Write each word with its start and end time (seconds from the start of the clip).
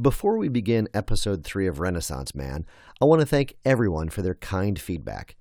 Before 0.00 0.38
we 0.38 0.48
begin 0.48 0.88
episode 0.92 1.44
three 1.44 1.68
of 1.68 1.78
Renaissance 1.78 2.34
Man, 2.34 2.66
I 3.00 3.04
want 3.04 3.20
to 3.20 3.26
thank 3.26 3.54
everyone 3.64 4.08
for 4.08 4.22
their 4.22 4.34
kind 4.34 4.76
feedback. 4.76 5.36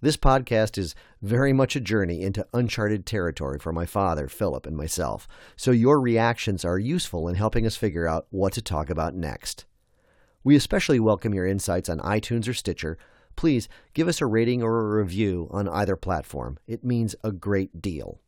This 0.00 0.16
podcast 0.16 0.76
is 0.76 0.96
very 1.20 1.52
much 1.52 1.76
a 1.76 1.80
journey 1.80 2.22
into 2.22 2.44
uncharted 2.52 3.06
territory 3.06 3.60
for 3.60 3.72
my 3.72 3.86
father, 3.86 4.26
Philip, 4.26 4.66
and 4.66 4.76
myself, 4.76 5.28
so 5.54 5.70
your 5.70 6.00
reactions 6.00 6.64
are 6.64 6.80
useful 6.80 7.28
in 7.28 7.36
helping 7.36 7.64
us 7.64 7.76
figure 7.76 8.08
out 8.08 8.26
what 8.30 8.52
to 8.54 8.60
talk 8.60 8.90
about 8.90 9.14
next. 9.14 9.66
We 10.42 10.56
especially 10.56 10.98
welcome 10.98 11.32
your 11.32 11.46
insights 11.46 11.88
on 11.88 12.00
iTunes 12.00 12.48
or 12.48 12.54
Stitcher. 12.54 12.98
Please 13.36 13.68
give 13.94 14.08
us 14.08 14.20
a 14.20 14.26
rating 14.26 14.64
or 14.64 14.80
a 14.80 14.96
review 14.98 15.46
on 15.52 15.68
either 15.68 15.94
platform. 15.94 16.58
It 16.66 16.82
means 16.82 17.14
a 17.22 17.30
great 17.30 17.80
deal. 17.80 18.18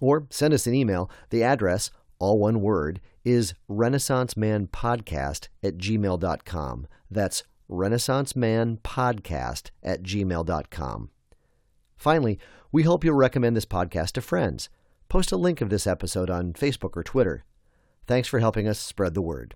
Or 0.00 0.26
send 0.28 0.52
us 0.52 0.66
an 0.66 0.74
email. 0.74 1.10
The 1.30 1.42
address, 1.42 1.90
all 2.18 2.38
one 2.38 2.60
word, 2.60 3.00
is 3.24 3.54
renaissancemanpodcast 3.70 5.48
at 5.62 5.78
gmail.com. 5.78 6.86
That's 7.10 7.44
renaissancemanpodcast 7.70 9.70
at 9.82 10.02
gmail.com. 10.02 11.10
Finally, 11.96 12.38
we 12.70 12.82
hope 12.84 13.04
you'll 13.04 13.14
recommend 13.14 13.56
this 13.56 13.66
podcast 13.66 14.12
to 14.12 14.20
friends. 14.20 14.68
Post 15.08 15.32
a 15.32 15.36
link 15.36 15.60
of 15.60 15.70
this 15.70 15.86
episode 15.86 16.30
on 16.30 16.52
Facebook 16.52 16.96
or 16.96 17.02
Twitter. 17.02 17.44
Thanks 18.06 18.28
for 18.28 18.38
helping 18.40 18.68
us 18.68 18.78
spread 18.78 19.14
the 19.14 19.22
word. 19.22 19.54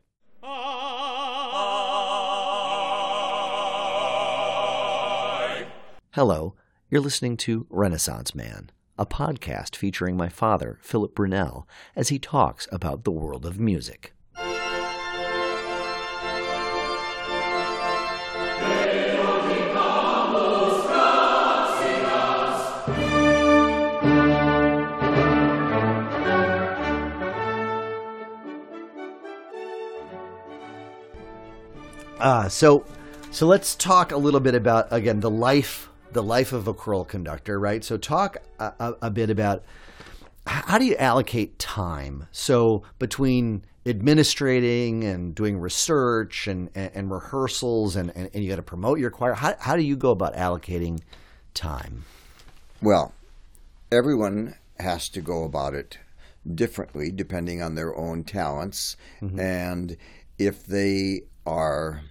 Hello, 6.15 6.55
you're 6.91 7.01
listening 7.01 7.39
to 7.39 7.67
Renaissance 7.71 8.35
Man, 8.35 8.71
a 9.03 9.07
podcast 9.07 9.75
featuring 9.75 10.17
my 10.17 10.29
father, 10.29 10.79
Philip 10.81 11.13
Brunelle, 11.17 11.67
as 11.97 12.11
he 12.11 12.21
talks 12.21 12.69
about 12.71 13.03
the 13.03 13.11
world 13.11 13.45
of 13.45 13.59
music. 13.59 14.15
Uh, 32.21 32.49
so, 32.49 32.87
so 33.33 33.49
let's 33.49 33.75
talk 33.75 34.13
a 34.13 34.17
little 34.17 34.39
bit 34.39 34.55
about 34.55 34.87
again 34.93 35.19
the 35.19 35.29
life, 35.29 35.89
the 36.13 36.23
life 36.23 36.53
of 36.53 36.69
a 36.69 36.75
choral 36.75 37.05
conductor, 37.05 37.59
right? 37.59 37.83
So, 37.85 37.97
talk 37.97 38.39
a, 38.59 38.95
a, 39.03 39.11
bit 39.11 39.31
about 39.31 39.65
how 40.47 40.79
do 40.79 40.85
you 40.85 40.97
allocate 40.97 41.59
time? 41.59 42.27
So, 42.33 42.83
between 42.99 43.65
administrating 43.85 45.05
and 45.05 45.35
doing 45.35 45.59
research 45.59 46.47
and, 46.47 46.71
and, 46.75 46.91
and 46.95 47.11
rehearsals, 47.11 47.97
and, 47.97 48.13
and, 48.15 48.31
and 48.33 48.45
you 48.45 48.51
got 48.51 48.57
to 48.57 48.63
promote 48.63 48.99
your 48.99 49.11
choir. 49.11 49.35
How, 49.35 49.55
how 49.59 49.77
do 49.77 49.83
you 49.83 49.97
go 49.97 50.11
about 50.11 50.35
allocating 50.35 51.01
time? 51.55 52.05
Well, 52.81 53.13
everyone 53.91 54.55
has 54.79 55.09
to 55.11 55.21
go 55.21 55.45
about 55.45 55.75
it 55.75 55.99
differently 56.55 57.11
depending 57.11 57.63
on 57.63 57.75
their 57.75 57.97
own 57.97 58.25
talents. 58.25 58.97
Mm-hmm. 59.21 59.39
And 59.39 59.97
if 60.39 60.65
they 60.65 61.23
are 61.47 62.03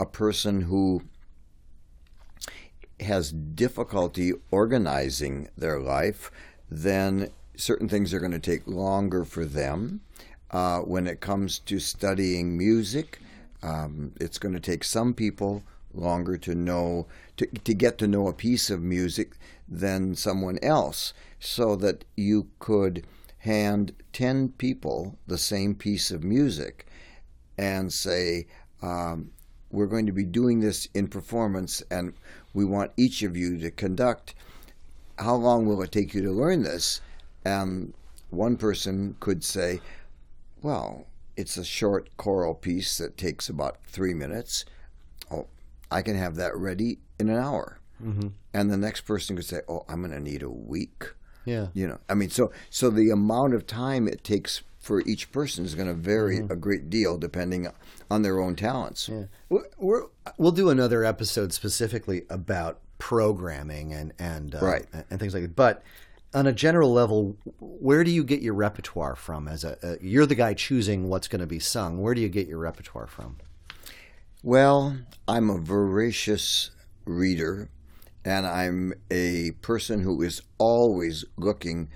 a 0.00 0.06
person 0.06 0.62
who 0.62 1.02
has 3.00 3.32
difficulty 3.32 4.32
organizing 4.50 5.48
their 5.56 5.78
life, 5.78 6.30
then 6.70 7.30
certain 7.56 7.88
things 7.88 8.12
are 8.12 8.20
going 8.20 8.32
to 8.32 8.38
take 8.38 8.66
longer 8.66 9.24
for 9.24 9.44
them. 9.44 10.00
Uh, 10.50 10.80
when 10.80 11.06
it 11.06 11.20
comes 11.20 11.58
to 11.58 11.78
studying 11.78 12.56
music, 12.56 13.20
um, 13.62 14.12
it's 14.20 14.38
going 14.38 14.54
to 14.54 14.60
take 14.60 14.82
some 14.82 15.12
people 15.12 15.62
longer 15.92 16.38
to 16.38 16.54
know 16.54 17.06
to, 17.36 17.46
to 17.46 17.74
get 17.74 17.98
to 17.98 18.06
know 18.06 18.28
a 18.28 18.32
piece 18.32 18.70
of 18.70 18.82
music 18.82 19.36
than 19.68 20.14
someone 20.14 20.58
else, 20.62 21.12
so 21.38 21.76
that 21.76 22.04
you 22.16 22.48
could 22.58 23.06
hand 23.38 23.92
ten 24.12 24.48
people 24.48 25.18
the 25.26 25.38
same 25.38 25.74
piece 25.74 26.10
of 26.10 26.24
music 26.24 26.86
and 27.56 27.92
say, 27.92 28.46
um, 28.82 29.30
we're 29.70 29.86
going 29.86 30.06
to 30.06 30.12
be 30.12 30.24
doing 30.24 30.60
this 30.60 30.88
in 30.94 31.08
performance, 31.08 31.82
and 31.90 32.14
we 32.54 32.64
want 32.64 32.92
each 32.96 33.22
of 33.22 33.36
you 33.36 33.58
to 33.58 33.70
conduct. 33.70 34.34
How 35.18 35.34
long 35.34 35.66
will 35.66 35.82
it 35.82 35.92
take 35.92 36.14
you 36.14 36.22
to 36.22 36.30
learn 36.30 36.62
this? 36.62 37.00
And 37.44 37.94
one 38.30 38.56
person 38.56 39.16
could 39.20 39.44
say, 39.44 39.80
well, 40.62 41.06
it's 41.36 41.56
a 41.56 41.64
short 41.64 42.16
choral 42.16 42.54
piece 42.54 42.98
that 42.98 43.16
takes 43.16 43.48
about 43.48 43.78
three 43.86 44.14
minutes. 44.14 44.64
Oh, 45.30 45.46
I 45.90 46.02
can 46.02 46.16
have 46.16 46.36
that 46.36 46.56
ready 46.56 46.98
in 47.18 47.28
an 47.28 47.36
hour. 47.36 47.78
Mm-hmm. 48.02 48.28
And 48.54 48.70
the 48.70 48.76
next 48.76 49.02
person 49.02 49.36
could 49.36 49.44
say, 49.44 49.60
oh, 49.68 49.84
I'm 49.88 50.00
going 50.00 50.12
to 50.12 50.20
need 50.20 50.42
a 50.42 50.50
week. 50.50 51.04
Yeah. 51.44 51.68
You 51.72 51.88
know, 51.88 51.98
I 52.08 52.14
mean, 52.14 52.28
so 52.28 52.52
so 52.68 52.90
the 52.90 53.10
amount 53.10 53.54
of 53.54 53.66
time 53.66 54.06
it 54.06 54.22
takes 54.22 54.62
for 54.88 55.02
each 55.02 55.30
person 55.32 55.66
is 55.66 55.74
going 55.74 55.86
to 55.86 55.92
vary 55.92 56.38
a 56.38 56.56
great 56.56 56.88
deal 56.88 57.18
depending 57.18 57.68
on 58.10 58.22
their 58.22 58.40
own 58.40 58.56
talents. 58.56 59.06
Yeah. 59.06 59.24
We're, 59.50 59.66
we're, 59.76 60.02
we'll 60.38 60.50
do 60.52 60.70
another 60.70 61.04
episode 61.04 61.52
specifically 61.52 62.22
about 62.30 62.80
programming 62.96 63.92
and 63.92 64.14
and 64.18 64.54
uh, 64.54 64.60
Right. 64.62 64.86
and 65.10 65.20
things 65.20 65.34
like 65.34 65.42
that. 65.42 65.54
But 65.54 65.82
on 66.32 66.46
a 66.46 66.54
general 66.54 66.90
level, 66.90 67.36
where 67.60 68.02
do 68.02 68.10
you 68.10 68.24
get 68.24 68.40
your 68.40 68.54
repertoire 68.54 69.14
from? 69.14 69.46
As 69.46 69.62
a, 69.62 69.76
a 69.82 69.98
you're 70.00 70.24
the 70.24 70.34
guy 70.34 70.54
choosing 70.54 71.08
what's 71.10 71.28
going 71.28 71.42
to 71.42 71.46
be 71.46 71.58
sung. 71.58 72.00
Where 72.00 72.14
do 72.14 72.22
you 72.22 72.30
get 72.30 72.48
your 72.48 72.58
repertoire 72.58 73.06
from? 73.06 73.36
Well, 74.42 74.96
I'm 75.28 75.50
a 75.50 75.58
voracious 75.58 76.70
reader, 77.04 77.68
and 78.24 78.46
I'm 78.46 78.94
a 79.10 79.50
person 79.60 80.00
who 80.00 80.22
is 80.22 80.40
always 80.56 81.26
looking 81.36 81.90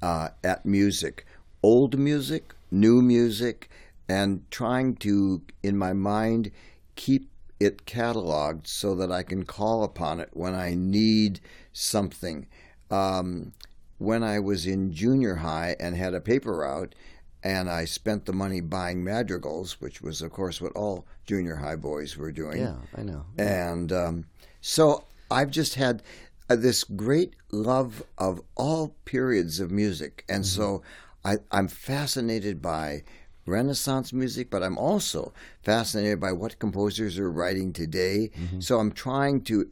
uh, 0.00 0.28
at 0.44 0.64
music, 0.64 1.26
old 1.66 1.98
music, 1.98 2.54
new 2.70 3.02
music, 3.02 3.68
and 4.08 4.48
trying 4.52 4.94
to, 4.94 5.42
in 5.64 5.76
my 5.76 5.92
mind, 5.92 6.52
keep 6.94 7.28
it 7.58 7.84
cataloged 7.86 8.68
so 8.68 8.94
that 8.94 9.10
I 9.10 9.24
can 9.24 9.44
call 9.44 9.82
upon 9.82 10.20
it 10.20 10.30
when 10.32 10.54
I 10.54 10.74
need 10.76 11.40
something. 11.72 12.46
Um, 12.88 13.52
when 13.98 14.22
I 14.22 14.38
was 14.38 14.64
in 14.64 14.92
junior 14.92 15.34
high 15.34 15.74
and 15.80 15.96
had 15.96 16.14
a 16.14 16.20
paper 16.20 16.58
route, 16.58 16.94
and 17.42 17.68
I 17.68 17.84
spent 17.84 18.26
the 18.26 18.32
money 18.32 18.60
buying 18.60 19.02
madrigals, 19.02 19.80
which 19.80 20.00
was, 20.00 20.22
of 20.22 20.30
course, 20.30 20.60
what 20.60 20.72
all 20.74 21.04
junior 21.24 21.56
high 21.56 21.74
boys 21.74 22.16
were 22.16 22.30
doing. 22.30 22.60
Yeah, 22.60 22.76
I 22.96 23.02
know. 23.02 23.24
And 23.38 23.92
um, 23.92 24.26
so 24.60 25.02
I've 25.32 25.50
just 25.50 25.74
had 25.74 26.04
uh, 26.48 26.54
this 26.54 26.84
great 26.84 27.34
love 27.50 28.04
of 28.18 28.40
all 28.54 28.94
periods 29.04 29.58
of 29.58 29.72
music. 29.72 30.24
And 30.28 30.46
so 30.46 30.82
I, 31.26 31.32
I'm 31.50 31.68
fascinated 31.68 32.56
by 32.62 33.02
Renaissance 33.46 34.12
music, 34.12 34.50
but 34.50 34.62
I'm 34.62 34.78
also 34.78 35.32
fascinated 35.62 36.18
by 36.20 36.32
what 36.32 36.58
composers 36.58 37.18
are 37.18 37.30
writing 37.30 37.72
today. 37.72 38.30
So 38.60 38.78
I'm 38.80 38.92
trying 38.92 39.42
to, 39.44 39.68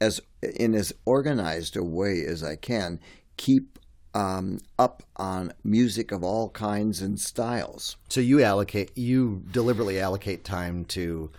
as 0.00 0.20
in 0.42 0.74
as 0.74 0.92
organized 1.04 1.76
a 1.76 1.82
way 1.84 2.24
as 2.24 2.42
I 2.42 2.56
can, 2.56 3.00
keep 3.36 3.78
um, 4.14 4.60
up 4.78 5.02
on 5.16 5.52
music 5.62 6.10
of 6.12 6.22
all 6.24 6.48
kinds 6.50 7.02
and 7.02 7.20
styles. 7.20 7.96
So 8.08 8.20
you 8.20 8.42
allocate, 8.42 8.90
you 8.96 9.42
deliberately 9.52 10.00
allocate 10.00 10.44
time 10.44 10.84
to 10.86 11.30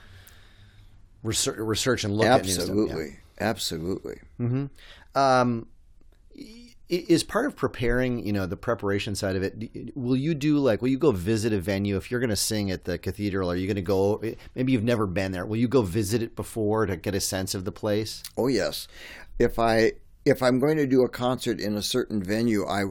research, 1.24 1.58
research 1.58 2.04
and 2.04 2.16
look 2.16 2.28
at 2.28 2.46
new 2.46 2.52
stuff. 2.54 2.68
Yeah. 2.68 2.74
Absolutely, 2.84 3.20
absolutely. 3.40 4.18
um, 5.16 5.68
i- 5.70 5.77
is 6.90 7.24
part 7.24 7.46
of 7.46 7.56
preparing, 7.56 8.26
you 8.26 8.32
know, 8.32 8.46
the 8.46 8.56
preparation 8.56 9.14
side 9.16 9.36
of 9.36 9.44
it. 9.44 9.92
Will 9.96 10.16
you 10.16 10.34
do 10.34 10.58
like, 10.58 10.82
will 10.82 10.90
you 10.90 10.98
go 10.98 11.12
visit 11.12 11.52
a 11.52 11.60
venue 11.60 11.98
if 11.98 12.10
you're 12.10 12.20
going 12.20 12.30
to 12.30 12.36
sing 12.36 12.72
at 12.72 12.86
the 12.86 12.98
cathedral? 12.98 13.52
Are 13.52 13.56
you 13.56 13.68
going 13.68 13.76
to 13.76 13.82
go? 13.82 14.18
Eh, 14.18 14.36
maybe 14.56 14.72
you've 14.72 14.84
never 14.84 15.06
been 15.06 15.32
there. 15.32 15.46
Will 15.46 15.58
you 15.58 15.68
go 15.68 15.82
visit 15.82 16.22
it 16.22 16.36
before 16.36 16.86
to 16.86 16.96
get 16.96 17.16
a 17.16 17.20
sense 17.20 17.54
of 17.54 17.66
the 17.66 17.72
place? 17.72 18.24
Oh 18.38 18.48
yes, 18.48 18.88
if 19.38 19.60
I 19.60 19.94
if 20.26 20.42
I'm 20.42 20.60
going 20.60 20.78
to 20.78 20.88
do 20.88 21.04
a 21.04 21.10
concert 21.10 21.60
in 21.60 21.76
a 21.76 21.82
certain 21.82 22.24
venue, 22.24 22.66
I 22.66 22.86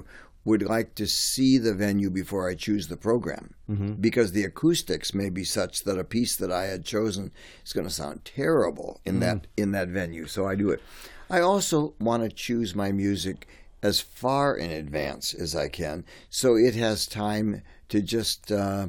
would 0.45 0.63
like 0.63 0.95
to 0.95 1.07
see 1.07 1.59
the 1.59 1.75
venue 1.75 2.09
before 2.09 2.49
I 2.49 2.55
choose 2.55 2.87
the 2.87 2.97
program 2.97 3.55
mm-hmm. 3.69 3.95
because 3.95 4.31
the 4.31 4.45
acoustics 4.45 5.13
may 5.13 5.29
be 5.29 5.43
such 5.43 5.83
that 5.83 5.99
a 5.99 6.05
piece 6.05 6.37
that 6.37 6.53
I 6.53 6.67
had 6.67 6.85
chosen 6.85 7.33
is 7.65 7.73
going 7.73 7.87
to 7.87 7.93
sound 7.93 8.25
terrible 8.25 9.01
in 9.05 9.19
that 9.21 9.43
mm. 9.43 9.47
in 9.57 9.73
that 9.73 9.89
venue. 9.89 10.27
So 10.27 10.47
I 10.47 10.55
do 10.55 10.71
it. 10.71 10.81
I 11.29 11.41
also 11.41 11.95
want 11.99 12.23
to 12.23 12.29
choose 12.29 12.77
my 12.77 12.93
music 12.93 13.49
as 13.87 14.01
far 14.01 14.57
in 14.57 14.71
advance 14.71 15.33
as 15.33 15.55
I 15.55 15.69
can, 15.69 16.05
so 16.29 16.57
it 16.57 16.75
has 16.75 17.07
time 17.07 17.63
to 17.89 18.03
just 18.03 18.51
uh, 18.51 18.89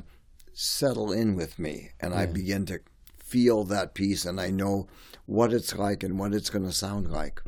settle 0.53 1.11
in 1.11 1.35
with 1.35 1.59
me, 1.59 1.91
and 1.99 2.13
I 2.13 2.25
begin 2.33 2.65
to 2.65 2.79
feel 3.17 3.63
that 3.65 3.94
piece, 3.94 4.25
and 4.25 4.41
I 4.41 4.49
know 4.49 4.88
what 5.27 5.53
it's 5.53 5.75
like 5.75 6.01
and 6.03 6.17
what 6.17 6.33
it's 6.33 6.49
going 6.49 6.65
to 6.65 6.71
sound 6.71 7.11
like. 7.11 7.41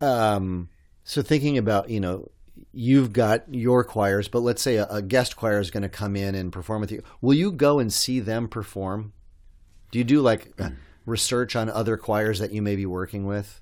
Um, 0.00 0.68
so 1.04 1.20
thinking 1.22 1.58
about, 1.58 1.90
you 1.90 2.00
know, 2.00 2.30
you've 2.72 3.12
got 3.12 3.52
your 3.52 3.84
choirs, 3.84 4.28
but 4.28 4.40
let's 4.40 4.62
say 4.62 4.76
a, 4.76 4.86
a 4.86 5.02
guest 5.02 5.36
choir 5.36 5.60
is 5.60 5.70
going 5.70 5.82
to 5.82 5.88
come 5.88 6.16
in 6.16 6.34
and 6.34 6.52
perform 6.52 6.80
with 6.80 6.92
you. 6.92 7.02
Will 7.20 7.34
you 7.34 7.52
go 7.52 7.78
and 7.78 7.92
see 7.92 8.20
them 8.20 8.48
perform? 8.48 9.12
Do 9.90 9.98
you 9.98 10.04
do 10.04 10.20
like 10.20 10.52
research 11.04 11.56
on 11.56 11.68
other 11.68 11.96
choirs 11.96 12.38
that 12.38 12.52
you 12.52 12.62
may 12.62 12.76
be 12.76 12.86
working 12.86 13.26
with? 13.26 13.60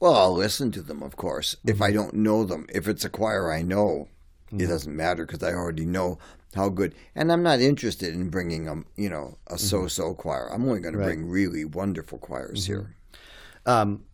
Well, 0.00 0.14
I'll 0.14 0.34
listen 0.34 0.70
to 0.72 0.82
them, 0.82 1.02
of 1.02 1.16
course. 1.16 1.56
If 1.66 1.80
I 1.80 1.90
don't 1.92 2.14
know 2.14 2.44
them, 2.44 2.66
if 2.74 2.86
it's 2.88 3.04
a 3.04 3.10
choir 3.10 3.50
I 3.52 3.62
know, 3.62 4.08
it 4.52 4.66
doesn't 4.66 4.94
matter 4.96 5.26
because 5.26 5.42
I 5.42 5.52
already 5.52 5.84
know 5.86 6.18
how 6.54 6.68
good. 6.68 6.94
And 7.14 7.32
I'm 7.32 7.42
not 7.42 7.60
interested 7.60 8.14
in 8.14 8.28
bringing 8.30 8.68
a 8.68 8.82
you 8.96 9.08
know 9.08 9.38
a 9.48 9.58
so-so 9.58 10.14
choir. 10.14 10.48
I'm 10.52 10.64
only 10.68 10.80
going 10.80 10.94
to 10.94 11.00
bring 11.06 11.28
really 11.28 11.64
wonderful 11.64 12.18
choirs 12.18 12.66
here. 12.66 12.94
Um, 13.66 14.04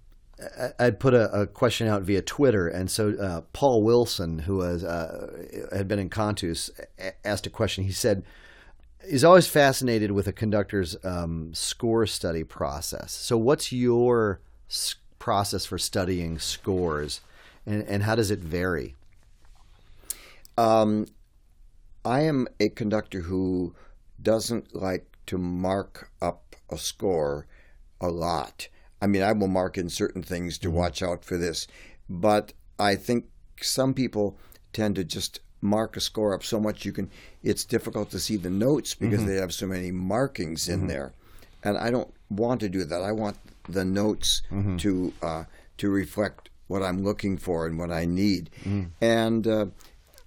I- 0.59 0.87
I 0.87 0.91
put 0.91 1.13
a, 1.13 1.43
a 1.43 1.47
question 1.47 1.87
out 1.89 2.03
via 2.03 2.23
Twitter, 2.23 2.67
and 2.67 2.91
so 2.91 3.11
uh, 3.21 3.41
Paul 3.53 3.83
Wilson, 3.83 4.39
who 4.41 4.57
was 4.59 4.83
uh, 4.83 5.45
had 5.73 5.87
been 5.89 5.99
in 5.99 6.09
Cantus, 6.09 6.71
a- 6.99 7.27
asked 7.27 7.47
a 7.47 7.51
question. 7.51 7.85
He 7.85 7.93
said 7.93 8.23
he's 9.07 9.25
always 9.25 9.47
fascinated 9.47 10.13
with 10.13 10.27
a 10.27 10.33
conductor's 10.33 10.97
um, 11.05 11.53
score 11.53 12.07
study 12.07 12.45
process. 12.45 13.13
So, 13.13 13.37
what's 13.37 13.71
your 13.73 14.41
process 15.21 15.65
for 15.65 15.79
studying 15.79 16.41
scores, 16.41 17.21
and, 17.65 17.85
and 17.85 18.03
how 18.03 18.17
does 18.17 18.33
it 18.33 18.41
vary? 18.41 18.97
Um, 20.59 21.07
I 22.05 22.23
am 22.23 22.49
a 22.59 22.71
conductor 22.71 23.21
who 23.21 23.77
doesn't 24.21 24.75
like 24.75 25.07
to 25.27 25.39
mark 25.39 26.11
up 26.21 26.57
a 26.69 26.77
score 26.77 27.47
a 28.01 28.09
lot. 28.09 28.67
I 29.01 29.07
mean, 29.07 29.23
I 29.23 29.33
will 29.33 29.49
mark 29.49 29.79
in 29.79 29.89
certain 29.89 30.23
things 30.23 30.59
to 30.59 30.69
mm-hmm. 30.69 30.79
watch 30.79 31.03
out 31.03 31.25
for 31.25 31.37
this, 31.37 31.69
but 32.09 32.53
I 32.79 32.97
think 32.97 33.27
some 33.61 33.95
people 33.95 34.37
tend 34.73 34.97
to 34.97 35.05
just 35.05 35.41
mark 35.61 35.97
a 35.97 36.01
score 36.01 36.35
up 36.35 36.43
so 36.43 36.59
much 36.59 36.87
you 36.87 36.93
can 36.93 37.11
it's 37.43 37.67
difficult 37.67 38.11
to 38.11 38.19
see 38.19 38.37
the 38.39 38.49
notes 38.49 38.95
because 38.95 39.21
mm-hmm. 39.21 39.29
they 39.29 39.37
have 39.37 39.53
so 39.53 39.67
many 39.67 39.91
markings 39.91 40.69
in 40.69 40.81
mm-hmm. 40.81 40.89
there. 40.89 41.13
And 41.63 41.77
i 41.77 41.91
don't 41.91 42.13
want 42.31 42.61
to 42.61 42.69
do 42.69 42.85
that. 42.85 43.03
I 43.03 43.13
want 43.13 43.37
the 43.71 43.85
notes 43.85 44.43
to 44.79 45.13
uh, 45.23 45.45
to 45.79 45.89
reflect 45.91 46.49
what 46.67 46.83
i'm 46.83 47.03
looking 47.03 47.37
for 47.39 47.67
and 47.67 47.79
what 47.79 47.91
i 47.91 48.05
need. 48.05 48.51
And 49.01 49.47
uh, 49.47 49.67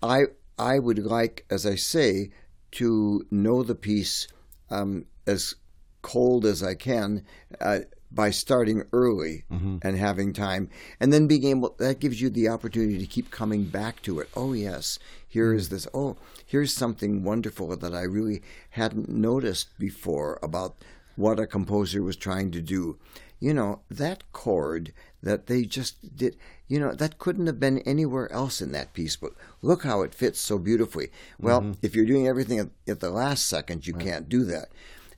i 0.02 0.24
i 0.58 0.80
would 0.80 1.00
like 1.00 1.46
as 1.50 1.66
i 1.66 1.76
say 1.76 2.32
to 2.72 3.26
know 3.32 3.64
the 3.64 3.76
piece 3.76 4.28
um, 4.70 5.06
as 5.28 5.56
cold 6.02 6.46
as 6.46 6.62
i 6.64 6.74
can 6.76 7.24
uh, 7.62 7.80
by 8.12 8.30
starting 8.30 8.84
early 8.92 9.44
and 9.50 9.98
having 9.98 10.34
time. 10.34 10.70
And 11.00 11.12
then 11.12 11.26
being 11.28 11.46
able 11.46 11.74
that 11.80 12.00
gives 12.00 12.22
you 12.22 12.30
the 12.30 12.48
opportunity 12.48 13.00
to 13.00 13.08
keep 13.08 13.32
coming 13.32 13.64
back 13.66 14.02
to 14.04 14.20
it. 14.20 14.30
Oh 14.36 14.54
yes 14.54 15.00
here 15.28 15.52
is 15.54 15.70
this. 15.70 15.88
Oh 15.96 16.18
here's 16.46 16.74
something 16.74 17.24
wonderful 17.24 17.76
that 17.78 17.94
i 17.96 18.04
really 18.04 18.42
hadn't 18.72 19.10
noticed 19.10 19.68
before 19.80 20.40
about 20.44 20.76
what 21.16 21.40
a 21.40 21.48
composer 21.48 22.02
was 22.04 22.16
trying 22.18 22.52
to 22.52 22.62
do 22.62 22.98
you 23.44 23.54
know 23.54 23.82
that 23.90 24.24
chord 24.32 24.94
that 25.22 25.48
they 25.48 25.64
just 25.64 26.16
did 26.16 26.36
you 26.68 26.80
know 26.80 26.94
that 26.94 27.18
couldn't 27.18 27.48
have 27.48 27.60
been 27.60 27.80
anywhere 27.80 28.32
else 28.32 28.62
in 28.62 28.72
that 28.72 28.94
piece 28.94 29.16
but 29.16 29.34
look 29.62 29.84
how 29.84 30.02
it 30.02 30.16
fits 30.16 30.40
so 30.40 30.58
beautifully 30.58 31.10
well 31.40 31.76
if 31.82 31.96
you're 31.96 32.06
doing 32.06 32.28
everything 32.28 32.60
at, 32.60 32.70
at 32.88 33.00
the 33.00 33.10
last 33.10 33.46
second 33.46 33.86
you 33.86 33.94
can't 33.94 34.30
do 34.30 34.44
that 34.44 34.70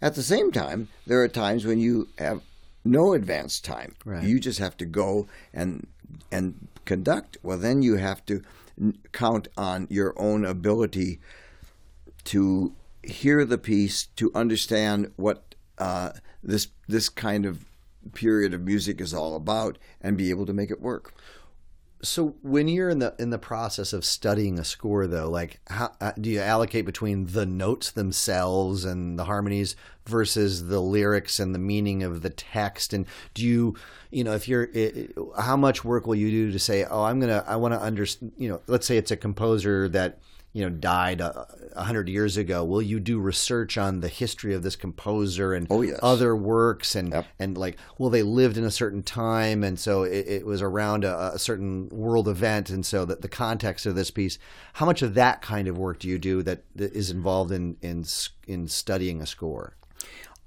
at 0.01 0.16
the 0.16 0.24
same 0.24 0.51
time 0.51 0.88
there 1.06 1.22
are 1.22 1.27
times 1.27 1.66
when 1.66 1.80
you 1.80 2.07
have 2.18 2.42
no 2.86 3.13
advance 3.13 3.60
time. 3.60 3.95
Right. 4.06 4.24
You 4.24 4.39
just 4.39 4.60
have 4.60 4.78
to 4.78 4.86
go 4.86 5.28
and 5.54 5.88
and 6.31 6.68
conduct. 6.86 7.38
Well, 7.42 7.57
then 7.57 7.81
you 7.81 7.95
have 7.95 8.25
to 8.28 8.42
n- 8.80 9.00
count 9.12 9.48
on 9.57 9.88
your 9.89 10.13
own 10.18 10.45
ability 10.45 11.19
to 12.25 12.74
hear 13.04 13.44
the 13.44 13.57
piece, 13.57 14.06
to 14.16 14.31
understand 14.33 15.12
what 15.16 15.56
uh, 15.78 16.12
this 16.44 16.68
this 16.88 17.10
kind 17.10 17.45
of 17.45 17.66
period 18.13 18.54
of 18.54 18.62
music 18.62 19.02
is 19.02 19.13
all 19.13 19.36
about, 19.36 19.78
and 20.02 20.18
be 20.18 20.30
able 20.30 20.46
to 20.46 20.54
make 20.54 20.72
it 20.72 20.81
work. 20.81 21.13
So 22.02 22.36
when 22.44 22.68
you're 22.68 22.90
in 22.90 23.00
the 23.00 23.16
in 23.18 23.31
the 23.31 23.40
process 23.40 23.92
of 23.92 24.06
studying 24.06 24.60
a 24.60 24.63
score, 24.66 25.07
though, 25.07 25.28
like 25.30 25.60
how 25.68 25.92
uh, 26.00 26.12
do 26.19 26.30
you 26.30 26.40
allocate 26.40 26.86
between 26.86 27.28
the 27.28 27.46
notes 27.48 27.90
themselves 27.90 28.86
and 28.86 29.18
the 29.18 29.24
harmonies 29.24 29.75
versus 30.06 30.68
the 30.68 30.80
lyrics 30.81 31.40
and 31.40 31.56
the 31.56 31.60
meaning 31.60 32.04
of 32.04 32.22
the 32.22 32.30
text? 32.30 32.94
And 32.94 33.07
do 33.34 33.44
you, 33.44 33.75
you 34.12 34.24
know, 34.24 34.34
if 34.34 34.48
you're, 34.48 34.69
i 34.75 35.07
i- 35.38 35.42
how 35.42 35.57
much 35.57 35.84
work 35.84 36.06
will 36.06 36.16
you 36.16 36.30
do 36.30 36.52
to 36.52 36.60
say, 36.60 36.84
oh, 36.84 37.04
I'm 37.04 37.19
gonna, 37.19 37.44
I 37.48 37.56
want 37.56 37.74
to 37.74 37.81
understand, 37.81 38.34
you 38.38 38.50
know, 38.50 38.62
let's 38.68 38.86
say 38.86 38.98
it's 38.98 39.12
a 39.12 39.18
composer 39.18 39.90
that 39.90 40.19
you 40.56 40.63
know 40.63 40.69
died 40.69 41.19
a, 41.19 41.46
a 41.75 41.84
hundred 41.84 42.07
years 42.07 42.38
ago. 42.38 42.63
Will 42.63 42.81
you 42.81 43.02
do 43.02 43.19
research 43.19 43.78
on 43.78 44.00
the 44.00 44.07
history 44.07 44.54
of 44.54 44.63
this 44.63 44.78
composer 44.78 45.54
and 45.54 45.68
Oh, 45.69 45.81
yes. 45.81 46.00
other 46.02 46.34
works 46.34 46.96
and 46.96 47.12
Yep. 47.12 47.25
and 47.40 47.57
like 47.57 47.78
well 47.98 48.10
they 48.10 48.24
lived 48.24 48.57
in 48.57 48.63
a 48.63 48.72
certain 48.72 49.04
time 49.04 49.66
and 49.66 49.78
so 49.78 50.04
it, 50.04 50.25
it 50.28 50.46
was 50.46 50.62
around 50.62 51.04
a, 51.04 51.34
a 51.34 51.40
certain 51.40 51.90
world 51.90 52.30
event 52.30 52.69
and 52.69 52.86
so 52.86 53.04
that 53.04 53.22
the 53.22 53.28
context 53.28 53.86
of 53.86 53.96
this 53.96 54.10
piece 54.12 54.40
how 54.74 54.86
much 54.86 55.02
of 55.02 55.13
that 55.16 55.42
kind 55.42 55.68
of 55.68 55.78
work 55.78 56.00
do 56.00 56.07
you 56.07 56.18
do 56.18 56.42
that, 56.44 56.63
is 56.78 57.12
involved 57.12 57.52
in 57.52 57.75
in 57.81 58.06
in 58.48 58.69
studying 58.69 59.22
a 59.22 59.25
score 59.25 59.75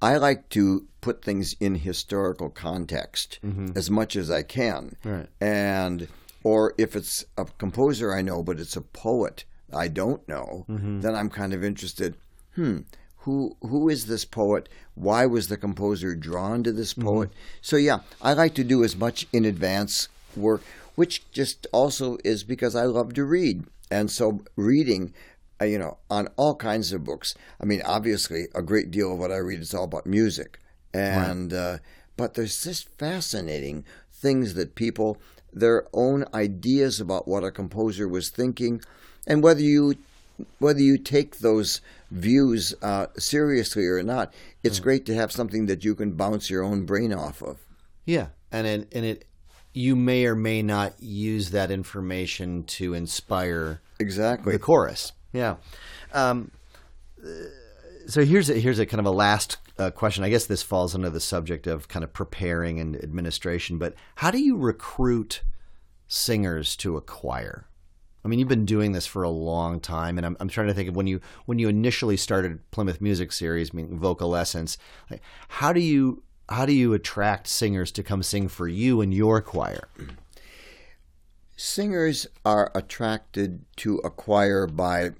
I 0.00 0.16
like 0.16 0.49
to 0.50 0.87
put 1.02 1.22
things 1.22 1.55
in 1.60 1.75
historical 1.75 2.49
context 2.49 3.40
mm-hmm. 3.44 3.76
as 3.76 3.90
much 3.90 4.14
as 4.14 4.31
I 4.31 4.43
can. 4.44 4.94
Right. 5.05 5.26
And 5.40 6.06
or 6.44 6.72
if 6.78 6.96
it's 6.96 7.26
a 7.37 7.44
composer 7.44 8.14
I 8.14 8.22
know 8.22 8.43
but 8.43 8.58
it's 8.58 8.76
a 8.76 8.81
poet 8.81 9.44
I 9.73 9.88
don't 9.88 10.26
know, 10.29 10.65
then 10.69 11.15
I'm 11.15 11.31
kind 11.31 11.53
of 11.53 11.62
interested, 11.65 12.17
hmm, 12.55 12.79
who 13.19 13.56
who 13.61 13.88
is 13.88 14.06
this 14.06 14.25
poet? 14.25 14.69
Why 14.94 15.26
was 15.26 15.49
the 15.49 15.56
composer 15.56 16.15
drawn 16.15 16.62
to 16.65 16.73
this 16.73 16.94
poet? 16.94 17.31
So 17.61 17.76
yeah, 17.76 18.00
I 18.23 18.32
like 18.32 18.55
to 18.55 18.65
do 18.65 18.82
as 18.85 18.97
much 18.97 19.26
in 19.32 19.44
advance 19.44 20.09
work, 20.37 20.62
which 20.94 21.31
just 21.32 21.67
also 21.73 22.19
is 22.25 22.44
because 22.44 22.75
I 22.75 22.85
love 22.85 23.15
to 23.15 23.25
read. 23.25 23.65
And 23.91 24.11
so 24.11 24.41
reading 24.56 25.12
uh, 25.61 25.65
you 25.65 25.79
know, 25.79 25.99
on 26.09 26.29
all 26.37 26.55
kinds 26.55 26.93
of 26.93 27.05
books. 27.05 27.35
I 27.61 27.65
mean, 27.65 27.82
obviously, 27.85 28.47
a 28.55 28.62
great 28.62 28.91
deal 28.91 29.12
of 29.12 29.19
what 29.19 29.32
I 29.32 29.38
read 29.38 29.61
is 29.61 29.75
all 29.75 29.85
about 29.85 30.06
music, 30.06 30.61
and 30.94 31.53
uh, 31.53 31.79
but 32.17 32.35
there's 32.35 32.62
just 32.62 32.88
fascinating 32.97 33.85
things 34.12 34.55
that 34.55 34.75
people, 34.75 35.19
their 35.53 35.87
own 35.93 36.25
ideas 36.32 37.00
about 37.00 37.26
what 37.26 37.44
a 37.44 37.50
composer 37.50 38.09
was 38.09 38.31
thinking, 38.31 38.81
and 39.28 39.42
whether 39.44 39.60
you 39.60 39.94
whether 40.58 40.80
you 40.80 40.98
take 40.98 41.38
those 41.38 41.80
views 42.10 42.75
uh, 42.82 43.06
seriously 43.16 43.86
or 43.86 44.02
not, 44.02 44.32
it's 44.64 44.80
great 44.80 45.04
to 45.06 45.14
have 45.14 45.30
something 45.30 45.67
that 45.67 45.84
you 45.84 45.94
can 45.94 46.12
bounce 46.12 46.48
your 46.50 46.62
own 46.64 46.84
brain 46.84 47.12
off 47.12 47.43
of. 47.43 47.58
yeah 48.06 48.29
and 48.50 48.67
it, 48.67 48.88
and 48.93 49.05
it 49.05 49.24
you 49.74 49.94
may 49.94 50.24
or 50.26 50.34
may 50.34 50.62
not 50.62 50.94
use 51.00 51.50
that 51.50 51.70
information 51.70 52.64
to 52.64 52.94
inspire 52.94 53.81
Exactly. 54.00 54.53
the 54.53 54.58
chorus. 54.58 55.12
Yeah. 55.32 55.56
Um, 56.12 56.50
uh, 57.22 57.29
so 58.06 58.24
here's 58.24 58.48
a, 58.48 58.55
here's 58.55 58.79
a 58.79 58.86
kind 58.86 58.98
of 59.00 59.06
a 59.06 59.10
last 59.10 59.58
uh, 59.79 59.91
question. 59.91 60.24
I 60.24 60.31
guess 60.31 60.46
this 60.46 60.62
falls 60.62 60.94
under 60.94 61.10
the 61.10 61.20
subject 61.20 61.67
of 61.67 61.86
kind 61.88 62.03
of 62.03 62.12
preparing 62.12 62.81
and 62.81 62.96
administration. 62.96 63.79
But 63.79 63.94
how 64.17 64.31
do 64.31 64.38
you 64.41 64.56
recruit 64.56 65.43
singers 66.08 66.74
to 66.76 66.96
a 66.96 67.00
choir? 67.03 67.67
I 68.29 68.31
mean, 68.31 68.41
you've 68.41 68.49
been 68.49 68.67
doing 68.67 68.93
this 68.93 69.06
for 69.06 69.23
a 69.23 69.31
long 69.31 69.81
time, 69.81 70.19
and 70.19 70.27
I'm, 70.27 70.37
I'm 70.39 70.51
trying 70.51 70.67
to 70.67 70.75
think 70.75 70.91
of 70.91 70.94
when 70.94 71.06
you 71.06 71.23
when 71.47 71.58
you 71.58 71.67
initially 71.67 72.19
started 72.19 72.70
Plymouth 72.73 73.01
Music 73.01 73.32
Series, 73.32 73.73
meaning 73.73 73.99
VocalEssence. 73.99 74.77
Like, 75.11 75.23
how 75.49 75.73
do 75.73 75.81
you 75.81 76.23
how 76.51 76.67
do 76.67 76.75
you 76.75 76.93
attract 76.93 77.47
singers 77.47 77.91
to 77.93 78.03
come 78.03 78.23
sing 78.23 78.49
for 78.49 78.69
you 78.69 79.01
and 79.01 79.15
your 79.15 79.41
choir? 79.41 79.89
Singers 81.56 82.27
are 82.44 82.70
attracted 82.75 83.65
to 83.77 83.97
a 84.05 84.11
choir 84.11 84.67
by 84.67 85.13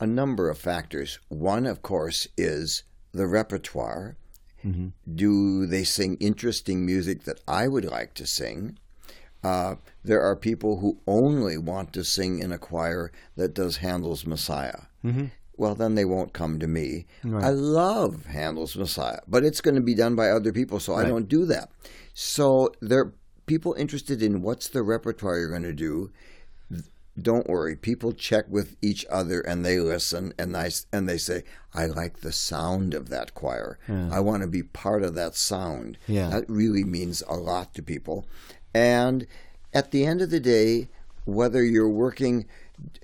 a 0.00 0.06
number 0.08 0.50
of 0.50 0.58
factors. 0.58 1.20
One, 1.28 1.64
of 1.64 1.82
course, 1.82 2.26
is 2.36 2.82
the 3.12 3.28
repertoire. 3.28 4.16
Mm-hmm. 4.64 4.88
Do 5.14 5.64
they 5.64 5.84
sing 5.84 6.16
interesting 6.18 6.84
music 6.84 7.22
that 7.22 7.40
I 7.46 7.68
would 7.68 7.84
like 7.84 8.14
to 8.14 8.26
sing? 8.26 8.80
Uh, 9.44 9.76
there 10.04 10.20
are 10.22 10.34
people 10.36 10.78
who 10.80 10.98
only 11.06 11.56
want 11.56 11.92
to 11.92 12.02
sing 12.04 12.40
in 12.40 12.50
a 12.52 12.58
choir 12.58 13.12
that 13.36 13.54
does 13.54 13.78
Handel's 13.78 14.26
Messiah. 14.26 14.82
Well, 15.56 15.74
then 15.74 15.94
they 15.96 16.04
won't 16.04 16.32
come 16.32 16.58
to 16.60 16.66
me. 16.68 17.06
I 17.24 17.50
love 17.50 18.26
Handel's 18.26 18.76
Messiah, 18.76 19.20
but 19.26 19.44
it's 19.44 19.60
going 19.60 19.74
to 19.74 19.80
be 19.80 19.94
done 19.94 20.14
by 20.14 20.30
other 20.30 20.52
people, 20.52 20.78
so 20.80 20.94
I 20.94 21.02
don't 21.08 21.28
do 21.28 21.44
that. 21.46 21.70
So 22.14 22.72
there 22.80 23.00
are 23.00 23.12
people 23.46 23.74
interested 23.74 24.22
in 24.22 24.42
what's 24.42 24.68
the 24.68 24.82
repertoire 24.82 25.38
you're 25.38 25.48
going 25.50 25.62
to 25.62 25.72
do. 25.72 26.10
Don't 27.20 27.48
worry. 27.48 27.74
People 27.74 28.12
check 28.12 28.44
with 28.48 28.76
each 28.80 29.04
other 29.10 29.40
and 29.40 29.64
they 29.64 29.80
listen 29.80 30.32
and 30.38 30.56
I, 30.56 30.70
and 30.92 31.08
they 31.08 31.18
say, 31.18 31.42
"I 31.74 31.86
like 31.86 32.20
the 32.20 32.30
sound 32.30 32.94
of 32.94 33.08
that 33.08 33.34
choir. 33.34 33.76
I 33.88 34.20
want 34.20 34.42
to 34.42 34.48
be 34.48 34.62
part 34.62 35.02
of 35.02 35.16
that 35.16 35.34
sound." 35.34 35.98
Yeah. 36.06 36.30
That 36.30 36.44
really 36.48 36.84
means 36.84 37.24
a 37.26 37.34
lot 37.34 37.74
to 37.74 37.82
people. 37.82 38.28
And 38.78 39.26
at 39.74 39.90
the 39.90 40.06
end 40.06 40.22
of 40.22 40.30
the 40.30 40.40
day, 40.40 40.88
whether 41.24 41.64
you're 41.64 41.88
working 41.88 42.46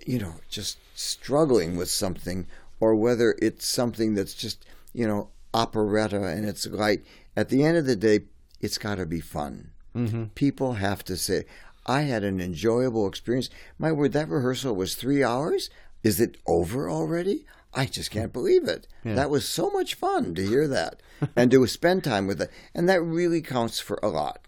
you 0.07 0.19
know, 0.19 0.35
just 0.49 0.79
struggling 0.95 1.77
with 1.77 1.89
something, 1.89 2.47
or 2.81 2.95
whether 2.95 3.37
it's 3.41 3.67
something 3.67 4.15
that's 4.15 4.35
just, 4.35 4.65
you 4.93 5.07
know, 5.07 5.29
operetta 5.53 6.23
and 6.23 6.47
it's 6.47 6.67
light. 6.67 7.05
At 7.37 7.49
the 7.49 7.65
end 7.65 7.77
of 7.77 7.87
the 7.87 7.97
day, 7.97 8.21
it's 8.61 8.79
got 8.79 8.97
to 8.97 9.07
be 9.07 9.21
fun. 9.21 9.71
Mm-hmm. 9.97 10.25
People 10.35 10.75
have 10.75 11.05
to 11.05 11.17
say, 11.17 11.45
I 11.87 12.03
had 12.03 12.25
an 12.25 12.41
enjoyable 12.41 13.07
experience. 13.07 13.51
My 13.79 13.93
word, 13.93 14.13
that 14.13 14.29
rehearsal 14.29 14.75
was 14.75 14.95
three 14.95 15.23
hours. 15.23 15.71
Is 16.03 16.21
it 16.21 16.37
over 16.47 16.91
already? 16.91 17.47
I 17.73 17.87
just 17.87 18.11
can't 18.11 18.33
believe 18.33 18.69
it. 18.69 18.87
Yeah. 19.05 19.15
That 19.15 19.31
was 19.31 19.49
so 19.49 19.71
much 19.71 19.95
fun 19.95 20.35
to 20.37 20.47
hear 20.47 20.69
that 20.69 21.01
and 21.35 21.51
to 21.51 21.67
spend 21.67 22.05
time 22.05 22.27
with 22.27 22.41
it. 22.41 22.51
And 22.75 22.89
that 22.89 23.03
really 23.03 23.43
counts 23.43 23.81
for 23.81 23.99
a 24.03 24.09
lot. 24.09 24.41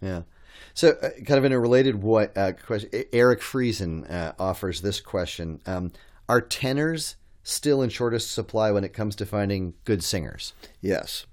Yeah. 0.00 0.22
So, 0.74 0.90
uh, 0.90 1.10
kind 1.24 1.38
of 1.38 1.44
in 1.44 1.52
a 1.52 1.58
related 1.58 2.02
what, 2.02 2.36
uh, 2.36 2.52
question, 2.52 2.90
Eric 3.12 3.40
Friesen 3.40 4.10
uh, 4.10 4.32
offers 4.38 4.80
this 4.80 5.00
question: 5.00 5.60
um, 5.66 5.92
Are 6.28 6.40
tenors 6.40 7.16
still 7.44 7.80
in 7.80 7.90
shortest 7.90 8.32
supply 8.32 8.72
when 8.72 8.84
it 8.84 8.92
comes 8.92 9.14
to 9.16 9.26
finding 9.26 9.74
good 9.84 10.02
singers? 10.02 10.52
Yes, 10.80 11.26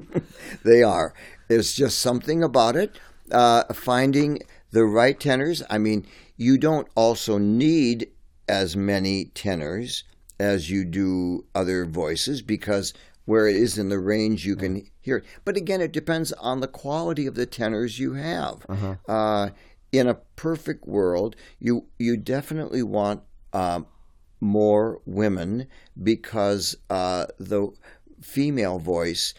they 0.64 0.82
are. 0.82 1.14
There's 1.48 1.74
just 1.74 1.98
something 1.98 2.42
about 2.42 2.76
it. 2.76 2.98
Uh, 3.30 3.64
finding 3.74 4.40
the 4.70 4.84
right 4.84 5.18
tenors. 5.18 5.62
I 5.68 5.78
mean, 5.78 6.06
you 6.36 6.58
don't 6.58 6.86
also 6.94 7.38
need 7.38 8.08
as 8.48 8.76
many 8.76 9.26
tenors 9.26 10.04
as 10.38 10.70
you 10.70 10.84
do 10.84 11.44
other 11.54 11.84
voices 11.84 12.42
because 12.42 12.92
where 13.26 13.46
it 13.46 13.56
is 13.56 13.76
in 13.76 13.90
the 13.90 13.98
range 13.98 14.46
you 14.46 14.56
can 14.56 14.86
hear 15.00 15.18
it. 15.18 15.24
But 15.44 15.56
again, 15.56 15.80
it 15.80 15.92
depends 15.92 16.32
on 16.32 16.60
the 16.60 16.68
quality 16.68 17.26
of 17.26 17.34
the 17.34 17.46
tenors 17.46 17.98
you 17.98 18.14
have. 18.14 18.64
Uh-huh. 18.68 18.94
Uh, 19.06 19.50
in 19.92 20.08
a 20.08 20.14
perfect 20.14 20.86
world, 20.86 21.36
you 21.60 21.86
you 21.98 22.16
definitely 22.16 22.82
want 22.82 23.22
uh, 23.52 23.80
more 24.40 25.00
women 25.06 25.66
because 26.02 26.76
uh, 26.90 27.26
the 27.38 27.70
female 28.20 28.78
voice 28.78 29.34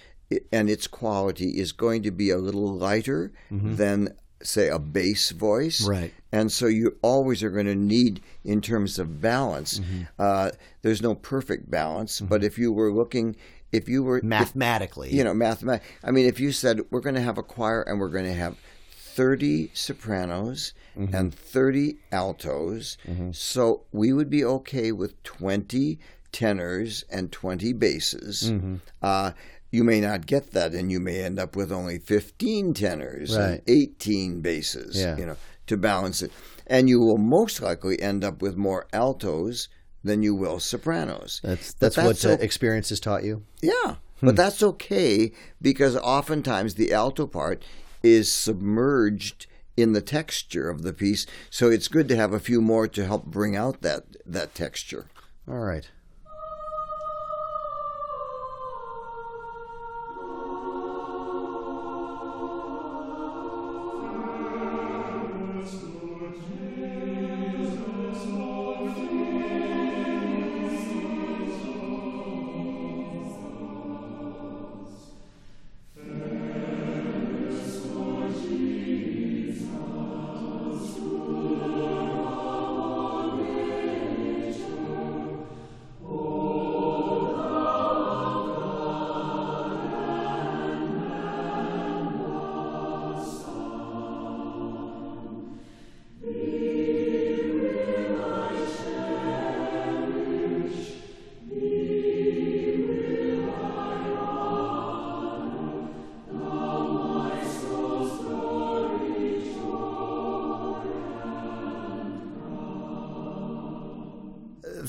and 0.51 0.70
its 0.70 0.88
quality 0.88 1.60
is 1.60 1.72
going 1.72 2.03
to 2.03 2.12
be 2.12 2.29
a 2.29 2.38
little 2.38 2.74
lighter 2.74 3.32
mm-hmm. 3.51 3.75
than 3.75 4.10
say 4.44 4.70
a 4.70 4.77
bass 4.77 5.32
voice 5.32 5.88
right 5.88 6.13
and 6.32 6.51
so 6.51 6.67
you 6.67 6.96
always 7.01 7.41
are 7.41 7.50
going 7.50 7.65
to 7.65 7.75
need 7.75 8.22
in 8.44 8.62
terms 8.62 9.00
of 9.00 9.20
balance 9.20 9.79
mm-hmm. 9.79 10.03
uh, 10.20 10.51
there's 10.84 11.01
no 11.01 11.15
perfect 11.15 11.72
balance 11.72 12.17
mm-hmm. 12.17 12.27
but 12.27 12.44
if 12.44 12.58
you 12.58 12.72
were 12.72 12.91
looking 12.91 13.36
if 13.71 13.89
you 13.89 14.03
were 14.03 14.21
mathematically, 14.24 15.09
if, 15.09 15.15
you 15.15 15.24
know, 15.24 15.33
mathematically, 15.33 15.88
I 16.03 16.12
mean, 16.12 16.25
if 16.25 16.39
you 16.39 16.51
said 16.51 16.81
we're 16.89 17.01
going 17.01 17.15
to 17.15 17.21
have 17.21 17.38
a 17.38 17.43
choir 17.43 17.81
and 17.81 18.00
we're 18.00 18.09
going 18.09 18.25
to 18.25 18.33
have 18.33 18.57
30 18.91 19.71
sopranos 19.74 20.74
mm-hmm. 20.97 21.13
and 21.13 21.33
30 21.33 21.97
altos, 22.12 22.97
mm-hmm. 23.07 23.31
so 23.31 23.83
we 23.91 24.13
would 24.13 24.29
be 24.29 24.45
okay 24.45 24.91
with 24.91 25.21
20 25.24 26.00
tenors 26.31 27.03
and 27.09 27.31
20 27.31 27.74
basses. 27.74 28.51
Mm-hmm. 28.51 28.75
Uh, 29.01 29.31
you 29.71 29.83
may 29.83 30.00
not 30.00 30.25
get 30.25 30.51
that, 30.51 30.74
and 30.74 30.91
you 30.91 31.00
may 31.00 31.24
end 31.24 31.39
up 31.39 31.55
with 31.55 31.71
only 31.71 32.00
15 32.00 32.74
tenors 32.74 33.36
right. 33.36 33.45
and 33.50 33.62
18 33.67 34.41
basses, 34.41 34.97
yeah. 34.97 35.17
you 35.17 35.25
know, 35.25 35.36
to 35.65 35.75
balance 35.75 36.21
it. 36.21 36.31
And 36.65 36.88
you 36.88 37.00
will 37.00 37.17
most 37.17 37.62
likely 37.62 38.01
end 38.01 38.24
up 38.24 38.41
with 38.41 38.55
more 38.55 38.88
altos 38.93 39.67
than 40.03 40.23
you 40.23 40.35
will 40.35 40.59
sopranos. 40.59 41.41
That's 41.43 41.73
that's, 41.73 41.95
that's 41.95 42.23
what 42.23 42.39
uh, 42.39 42.43
experience 42.43 42.89
has 42.89 42.99
taught 42.99 43.23
you. 43.23 43.43
Yeah, 43.61 43.95
hmm. 44.19 44.25
but 44.25 44.35
that's 44.35 44.63
okay 44.63 45.31
because 45.61 45.95
oftentimes 45.95 46.75
the 46.75 46.93
alto 46.93 47.27
part 47.27 47.63
is 48.03 48.31
submerged 48.31 49.47
in 49.75 49.93
the 49.93 50.01
texture 50.01 50.69
of 50.69 50.81
the 50.81 50.93
piece, 50.93 51.25
so 51.49 51.69
it's 51.69 51.87
good 51.87 52.07
to 52.09 52.15
have 52.15 52.33
a 52.33 52.39
few 52.39 52.61
more 52.61 52.87
to 52.87 53.05
help 53.05 53.25
bring 53.25 53.55
out 53.55 53.81
that 53.81 54.05
that 54.25 54.55
texture. 54.55 55.07
All 55.47 55.59
right. 55.59 55.89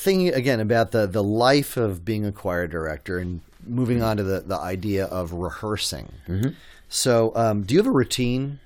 Thinking 0.09 0.35
again 0.35 0.61
about 0.61 0.93
the 0.93 1.07
the 1.07 1.23
life 1.23 1.77
of 1.77 2.05
being 2.05 2.25
a 2.25 2.33
choir 2.33 2.67
director 2.67 3.19
and 3.19 3.43
moving 3.67 4.03
on 4.03 4.17
to 4.17 4.23
the 4.23 4.41
the 4.41 4.57
idea 4.57 5.05
of 5.07 5.33
rehearsing. 5.33 6.13
Mm-hmm. 6.27 6.51
So, 6.89 7.33
um, 7.35 7.63
do 7.63 7.75
you 7.75 7.81
have 7.81 7.87
a 7.87 7.93
routine? 7.93 8.61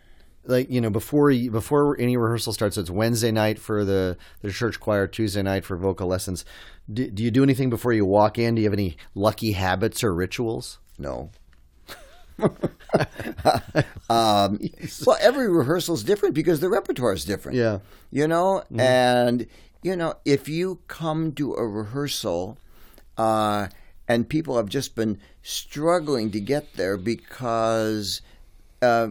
Like 0.44 0.70
you 0.70 0.80
know, 0.80 0.90
before 0.90 1.30
you, 1.30 1.50
before 1.50 1.98
any 2.00 2.16
rehearsal 2.16 2.52
starts, 2.52 2.76
it's 2.76 2.90
Wednesday 2.90 3.30
night 3.30 3.58
for 3.58 3.84
the 3.84 4.16
the 4.42 4.50
church 4.50 4.80
choir, 4.80 5.06
Tuesday 5.06 5.42
night 5.42 5.64
for 5.64 5.76
vocal 5.76 6.08
lessons. 6.08 6.44
Do, 6.92 7.08
do 7.08 7.22
you 7.22 7.30
do 7.30 7.42
anything 7.42 7.70
before 7.70 7.92
you 7.92 8.04
walk 8.04 8.38
in? 8.38 8.56
Do 8.56 8.60
you 8.60 8.66
have 8.66 8.72
any 8.72 8.96
lucky 9.14 9.52
habits 9.52 10.02
or 10.02 10.12
rituals? 10.14 10.78
No. 10.98 11.30
um, 14.10 14.58
well, 15.06 15.16
every 15.20 15.48
rehearsal 15.48 15.94
is 15.94 16.02
different 16.02 16.34
because 16.34 16.58
the 16.58 16.68
repertoire 16.68 17.12
is 17.12 17.24
different. 17.24 17.56
Yeah, 17.56 17.78
you 18.10 18.26
know, 18.26 18.64
mm-hmm. 18.66 18.80
and 18.80 19.46
you 19.82 19.96
know, 19.96 20.14
if 20.24 20.48
you 20.48 20.80
come 20.86 21.32
to 21.32 21.54
a 21.54 21.66
rehearsal 21.66 22.58
uh, 23.18 23.68
and 24.08 24.28
people 24.28 24.56
have 24.56 24.68
just 24.68 24.94
been 24.94 25.18
struggling 25.42 26.30
to 26.30 26.40
get 26.40 26.74
there 26.74 26.96
because 26.96 28.22
uh, 28.80 29.08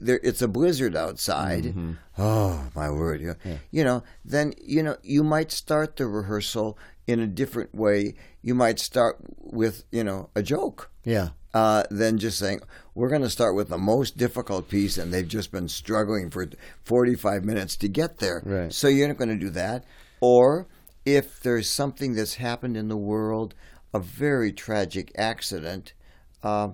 there, 0.00 0.20
it's 0.22 0.42
a 0.42 0.48
blizzard 0.48 0.96
outside. 0.96 1.64
Mm-hmm. 1.64 1.92
Oh 2.16 2.68
my 2.74 2.90
word! 2.90 3.20
You 3.20 3.26
know, 3.28 3.34
yeah. 3.44 3.56
you 3.70 3.84
know, 3.84 4.02
then 4.24 4.54
you 4.62 4.82
know 4.82 4.96
you 5.02 5.22
might 5.22 5.52
start 5.52 5.96
the 5.96 6.06
rehearsal 6.06 6.78
in 7.06 7.20
a 7.20 7.26
different 7.26 7.74
way. 7.74 8.14
You 8.42 8.54
might 8.54 8.78
start 8.78 9.18
with 9.38 9.84
you 9.90 10.04
know 10.04 10.30
a 10.34 10.42
joke. 10.42 10.90
Yeah. 11.04 11.30
Uh, 11.54 11.82
than 11.90 12.18
just 12.18 12.38
saying 12.38 12.60
we're 12.94 13.08
going 13.08 13.22
to 13.22 13.30
start 13.30 13.54
with 13.54 13.70
the 13.70 13.78
most 13.78 14.18
difficult 14.18 14.68
piece, 14.68 14.98
and 14.98 15.14
they've 15.14 15.26
just 15.26 15.50
been 15.50 15.66
struggling 15.66 16.28
for 16.28 16.46
45 16.84 17.42
minutes 17.42 17.74
to 17.76 17.88
get 17.88 18.18
there. 18.18 18.42
Right. 18.44 18.72
So 18.72 18.86
you're 18.86 19.08
not 19.08 19.16
going 19.16 19.30
to 19.30 19.36
do 19.36 19.48
that. 19.50 19.84
Or 20.20 20.66
if 21.06 21.40
there's 21.40 21.70
something 21.70 22.14
that's 22.14 22.34
happened 22.34 22.76
in 22.76 22.88
the 22.88 22.96
world, 22.96 23.54
a 23.94 24.00
very 24.00 24.52
tragic 24.52 25.10
accident, 25.16 25.94
uh, 26.42 26.68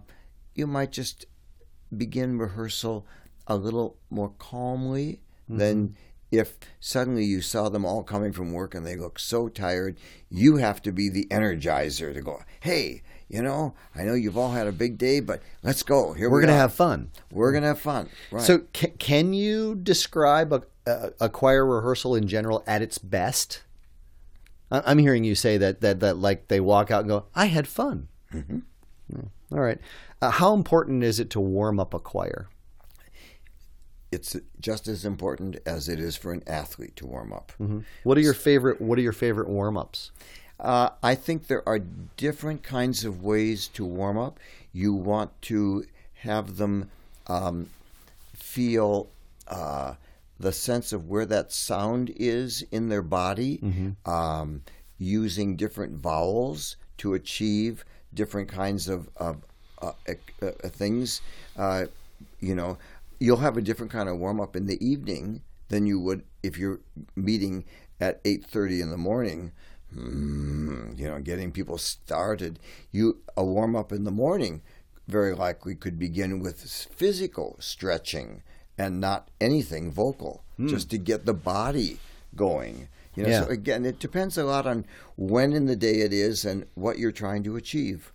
you 0.55 0.67
might 0.67 0.91
just 0.91 1.27
begin 1.97 2.39
rehearsal 2.39 3.07
a 3.47 3.57
little 3.57 3.97
more 4.11 4.31
calmly 4.39 5.21
mm-hmm. 5.49 5.59
than 5.59 5.97
if 6.31 6.59
suddenly 6.81 7.25
you 7.25 7.41
saw 7.41 7.69
them 7.69 7.85
all 7.85 8.03
coming 8.03 8.33
from 8.33 8.53
work 8.53 8.75
and 8.75 8.87
they 8.87 8.97
look 8.97 9.19
so 9.19 9.49
tired. 9.49 9.99
You 10.31 10.57
have 10.57 10.83
to 10.83 10.93
be 10.93 11.09
the 11.09 11.27
energizer 11.31 12.13
to 12.13 12.21
go, 12.21 12.41
hey, 12.61 13.03
you 13.35 13.43
know, 13.43 13.75
I 13.97 14.05
know 14.05 14.15
you've 14.15 14.39
all 14.39 14.53
had 14.53 14.69
a 14.69 14.73
big 14.73 14.97
day, 14.97 15.19
but 15.19 15.43
let's 15.65 15.83
go. 15.83 16.13
Here 16.13 16.31
we're 16.31 16.37
we 16.37 16.43
going 16.43 16.55
to 16.55 16.61
have 16.61 16.73
fun. 16.73 17.11
We're 17.33 17.51
going 17.51 17.63
to 17.63 17.69
have 17.69 17.81
fun. 17.81 18.09
Right. 18.31 18.41
So, 18.41 18.61
can, 18.73 18.93
can 18.93 19.33
you 19.33 19.75
describe 19.75 20.53
a, 20.53 20.63
a, 20.87 21.11
a, 21.23 21.29
choir 21.29 21.67
rehearsal 21.67 22.15
in 22.15 22.29
general 22.29 22.63
at 22.65 22.81
its 22.81 22.99
best? 22.99 23.65
I'm 24.71 24.99
hearing 24.99 25.25
you 25.25 25.35
say 25.35 25.59
that 25.59 25.81
that 25.81 25.99
that 26.01 26.17
like 26.17 26.47
they 26.47 26.61
walk 26.61 26.93
out 26.93 27.01
and 27.01 27.09
go, 27.09 27.25
"I 27.35 27.47
had 27.47 27.67
fun." 27.67 28.09
Mm-hmm. 28.33 28.61
All 29.53 29.61
right. 29.61 29.79
Uh, 30.23 30.31
how 30.31 30.55
important 30.55 31.03
is 31.03 31.19
it 31.19 31.29
to 31.31 31.41
warm 31.41 31.81
up 31.81 31.93
a 31.93 31.99
choir? 31.99 32.49
It's 34.13 34.37
just 34.61 34.87
as 34.87 35.05
important 35.05 35.59
as 35.67 35.89
it 35.89 35.99
is 35.99 36.15
for 36.17 36.33
an 36.33 36.43
athlete 36.47 36.95
to 36.97 37.07
warm 37.07 37.33
up. 37.33 37.53
Mm-hmm. 37.61 37.81
What 38.05 38.17
are 38.17 38.21
your 38.21 38.35
favorite 38.35 38.81
What 38.81 38.97
are 38.97 39.03
your 39.03 39.13
favorite 39.13 39.49
warm 39.49 39.77
ups? 39.77 40.13
Uh, 40.61 40.91
I 41.03 41.15
think 41.15 41.47
there 41.47 41.67
are 41.69 41.81
different 42.17 42.63
kinds 42.63 43.05
of 43.05 43.23
ways 43.23 43.69
to 43.69 43.85
warm 43.85 44.17
up. 44.19 44.39
You 44.73 44.93
want 44.95 45.31
to 45.43 45.85
have 46.15 46.57
them 46.57 46.91
um, 47.27 47.69
feel 48.35 49.09
uh, 49.49 49.95
the 50.39 50.53
sense 50.53 50.93
of 50.93 51.09
where 51.09 51.27
that 51.27 51.53
sound 51.53 52.13
is 52.17 52.65
in 52.71 52.89
their 52.89 53.03
body, 53.03 53.61
um, 54.07 54.63
using 54.99 55.57
different 55.57 55.95
vowels 55.97 56.77
to 56.99 57.15
achieve 57.15 57.85
different 58.15 58.49
kinds 58.49 58.89
of, 58.89 59.09
of 59.17 59.43
uh, 59.83 59.93
uh, 60.09 60.47
uh, 60.47 60.69
things. 60.69 61.21
Uh, 61.57 61.87
you 62.41 62.55
know, 62.55 62.79
you'll 63.19 63.37
have 63.39 63.57
a 63.57 63.63
different 63.63 63.91
kind 63.93 64.09
of 64.09 64.19
warm 64.19 64.41
up 64.41 64.57
in 64.57 64.67
the 64.67 64.85
evening 64.85 65.43
than 65.69 65.87
you 65.87 65.99
would 66.01 66.23
if 66.43 66.57
you're 66.59 66.81
meeting 67.17 67.65
at 68.01 68.21
eight 68.25 68.45
thirty 68.45 68.81
in 68.81 68.91
the 68.91 68.97
morning. 68.97 69.53
Mm, 69.97 70.99
you 70.99 71.09
know, 71.09 71.21
getting 71.21 71.53
people 71.53 71.79
started. 71.79 72.59
You 72.91 73.19
a 73.37 73.45
warm 73.45 73.77
up 73.77 73.93
in 73.93 74.05
the 74.05 74.11
morning 74.11 74.63
very 75.07 75.35
likely 75.35 75.75
could 75.75 75.99
begin 75.99 76.41
with 76.41 76.61
physical 76.63 77.57
stretching 77.61 78.43
and 78.79 79.01
not 79.01 79.29
anything 79.41 79.93
vocal, 79.93 80.43
just 80.67 80.91
to 80.91 80.99
get 80.99 81.27
the 81.27 81.35
body 81.35 81.99
going. 82.37 82.89
You 83.15 83.23
know, 83.23 83.29
Yeah. 83.29 83.45
so 83.45 83.49
again, 83.49 83.85
it 83.85 83.99
depends 84.01 84.37
a 84.37 84.45
lot 84.45 84.67
on 84.67 84.85
when 85.17 85.53
in 85.53 85.67
the 85.67 85.77
day 85.77 86.01
it 86.01 86.13
is 86.13 86.45
and 86.45 86.67
what 86.75 86.99
you're 86.99 87.13
trying 87.13 87.45
to 87.45 87.57
achieve. 87.57 88.13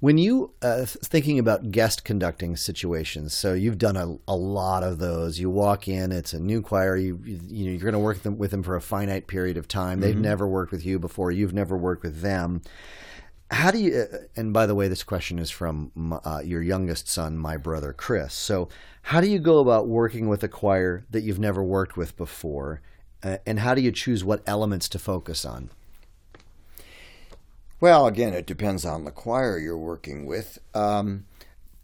When 0.00 0.18
you 0.18 0.52
uh, 0.60 0.84
thinking 0.84 1.38
about 1.38 1.70
guest 1.72 2.04
conducting 2.04 2.56
situations, 2.56 3.32
so 3.32 3.54
you've 3.54 3.78
done 3.78 3.96
a, 3.96 4.16
a 4.28 4.36
lot 4.36 4.82
of 4.82 4.98
those. 4.98 5.40
You 5.40 5.48
walk 5.48 5.88
in, 5.88 6.12
it's 6.12 6.34
a 6.34 6.38
new 6.38 6.60
choir. 6.60 6.94
You 6.96 7.18
you, 7.24 7.40
you 7.48 7.64
know 7.64 7.70
you're 7.72 7.80
going 7.80 7.94
to 7.94 7.98
work 7.98 8.22
them, 8.22 8.36
with 8.36 8.50
them 8.50 8.62
for 8.62 8.76
a 8.76 8.82
finite 8.82 9.26
period 9.26 9.56
of 9.56 9.66
time. 9.66 10.00
They've 10.00 10.16
never 10.16 10.46
worked 10.46 10.72
with 10.72 10.84
you 10.84 10.98
before. 10.98 11.32
You've 11.32 11.54
never 11.54 11.76
worked 11.76 12.02
with 12.02 12.20
them. 12.20 12.60
How 13.50 13.70
do 13.70 13.78
you? 13.78 14.06
Uh, 14.12 14.18
and 14.36 14.52
by 14.52 14.66
the 14.66 14.74
way, 14.74 14.88
this 14.88 15.02
question 15.02 15.38
is 15.38 15.50
from 15.50 16.20
uh, 16.24 16.42
your 16.44 16.62
youngest 16.62 17.08
son, 17.08 17.38
my 17.38 17.56
brother 17.56 17.92
Chris. 17.94 18.34
So, 18.34 18.68
how 19.02 19.20
do 19.22 19.26
you 19.26 19.38
go 19.38 19.58
about 19.58 19.88
working 19.88 20.28
with 20.28 20.42
a 20.44 20.48
choir 20.48 21.04
that 21.10 21.22
you've 21.22 21.40
never 21.40 21.62
worked 21.62 21.96
with 21.96 22.16
before? 22.16 22.82
Uh, 23.22 23.38
and 23.46 23.60
how 23.60 23.74
do 23.74 23.80
you 23.80 23.92
choose 23.92 24.24
what 24.24 24.42
elements 24.46 24.88
to 24.88 24.98
focus 24.98 25.44
on? 25.44 25.70
Well, 27.80 28.06
again, 28.06 28.32
it 28.32 28.46
depends 28.46 28.84
on 28.84 29.04
the 29.04 29.10
choir 29.10 29.58
you're 29.58 29.76
working 29.76 30.26
with. 30.26 30.58
Um, 30.74 31.26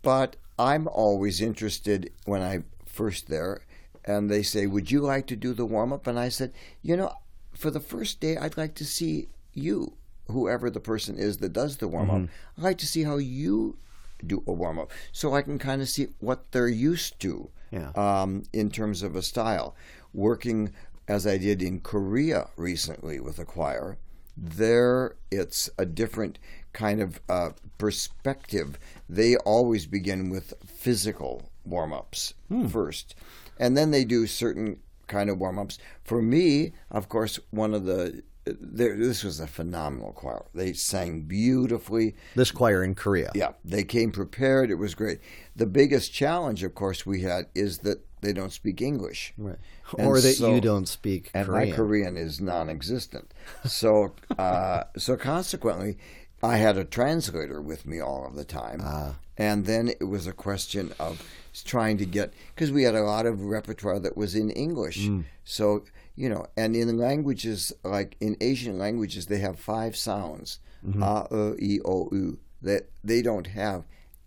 but 0.03 0.37
I'm 0.59 0.87
always 0.89 1.41
interested 1.41 2.13
when 2.25 2.43
I 2.43 2.63
first 2.87 3.29
there, 3.29 3.63
and 4.05 4.31
they 4.31 4.43
say, 4.43 4.67
"Would 4.67 4.91
you 4.91 5.01
like 5.01 5.27
to 5.29 5.37
do 5.37 5.53
the 5.53 5.67
warm 5.67 5.93
up?" 5.93 6.07
And 6.07 6.19
I 6.19 6.29
said, 6.29 6.53
"You 6.83 6.97
know, 6.97 7.13
for 7.53 7.71
the 7.71 7.81
first 7.81 8.21
day, 8.21 8.37
I'd 8.37 8.57
like 8.57 8.75
to 8.77 8.85
see 8.85 9.29
you, 9.55 9.95
whoever 10.29 10.71
the 10.71 10.81
person 10.81 11.17
is 11.19 11.39
that 11.39 11.53
does 11.53 11.79
the 11.79 11.89
warm 11.89 12.11
up. 12.11 12.29
I'd 12.57 12.63
like 12.63 12.79
to 12.79 12.87
see 12.87 13.03
how 13.03 13.17
you 13.17 13.77
do 14.25 14.43
a 14.47 14.53
warm 14.53 14.79
up, 14.79 14.93
so 15.13 15.35
I 15.35 15.43
can 15.43 15.59
kind 15.59 15.83
of 15.83 15.89
see 15.89 16.09
what 16.21 16.51
they're 16.53 16.69
used 16.69 17.19
to 17.21 17.51
Yeah. 17.71 17.91
um, 17.97 18.45
in 18.53 18.71
terms 18.71 19.03
of 19.03 19.17
a 19.17 19.23
style. 19.23 19.75
Working 20.15 20.73
as 21.09 21.27
I 21.27 21.39
did 21.39 21.63
in 21.63 21.81
Korea 21.81 22.49
recently 22.57 23.19
with 23.19 23.39
a 23.39 23.45
choir, 23.45 23.99
there 24.37 25.17
it's 25.31 25.69
a 25.79 25.87
different 25.87 26.39
kind 26.73 27.01
of 27.01 27.21
uh, 27.29 27.51
perspective. 27.79 28.79
They 29.09 29.37
always 29.37 29.87
begin 29.87 30.31
with 30.31 30.55
physical 30.65 31.51
warm 31.65 31.93
ups 31.93 32.35
first, 32.69 33.15
and 33.59 33.77
then 33.77 33.91
they 33.91 34.05
do 34.05 34.27
certain 34.27 34.79
kind 35.09 35.31
of 35.31 35.39
warm 35.39 35.59
ups. 35.59 35.79
For 36.05 36.23
me, 36.23 36.73
of 36.91 37.09
course, 37.09 37.41
one 37.51 37.75
of 37.75 37.85
the 37.85 38.23
there, 38.61 38.97
this 38.97 39.25
was 39.25 39.41
a 39.41 39.47
phenomenal 39.47 40.13
choir. 40.13 40.45
They 40.55 40.73
sang 40.73 41.23
beautifully. 41.23 42.17
This 42.35 42.51
choir 42.51 42.83
in 42.83 42.95
Korea. 42.95 43.31
Yeah, 43.35 43.53
they 43.65 43.85
came 43.85 44.11
prepared. 44.11 44.71
It 44.71 44.77
was 44.77 44.95
great. 44.95 45.21
The 45.57 45.67
biggest 45.67 46.13
challenge, 46.13 46.63
of 46.63 46.75
course, 46.75 47.05
we 47.05 47.23
had 47.23 47.47
is 47.55 47.79
that 47.79 48.08
they 48.21 48.33
don't 48.33 48.53
speak 48.53 48.81
English. 48.83 49.33
Right. 49.39 49.59
Or 49.95 50.21
that 50.21 50.35
so- 50.35 50.55
you 50.55 50.61
don't 50.61 50.87
speak 50.89 51.31
and 51.35 51.47
Korean. 51.47 51.71
my 51.71 51.77
Korean 51.77 52.17
is 52.17 52.41
non-existent. 52.41 53.33
So, 53.67 54.15
uh, 54.39 54.85
so 54.97 55.17
consequently, 55.17 55.97
I 56.43 56.57
had 56.59 56.77
a 56.77 56.85
translator 56.85 57.61
with 57.61 57.87
me 57.87 58.01
all 58.01 58.27
of 58.27 58.35
the 58.37 58.45
time, 58.45 58.81
Ah. 58.85 59.17
and 59.37 59.67
then 59.67 59.89
it 59.89 60.05
was 60.05 60.27
a 60.27 60.33
question 60.33 60.93
of 61.01 61.23
trying 61.65 61.99
to 61.99 62.07
get 62.07 62.33
because 62.55 62.71
we 62.71 62.85
had 62.85 62.95
a 62.95 63.03
lot 63.03 63.27
of 63.27 63.43
repertoire 63.43 63.99
that 63.99 64.17
was 64.17 64.35
in 64.37 64.51
English. 64.51 65.09
Mm. 65.09 65.25
So 65.45 65.85
you 66.15 66.29
know, 66.29 66.47
and 66.57 66.77
in 66.77 66.97
languages 66.99 67.73
like 67.83 68.17
in 68.21 68.37
Asian 68.41 68.79
languages, 68.79 69.27
they 69.27 69.39
have 69.39 69.59
five 69.59 69.97
sounds: 69.97 70.59
Mm-hmm. 70.87 71.03
a, 71.03 71.55
e, 71.59 71.79
i, 71.79 71.89
o, 71.89 72.09
u. 72.13 72.39
That 72.63 72.89
they 73.03 73.23
don't 73.23 73.49
have 73.49 73.83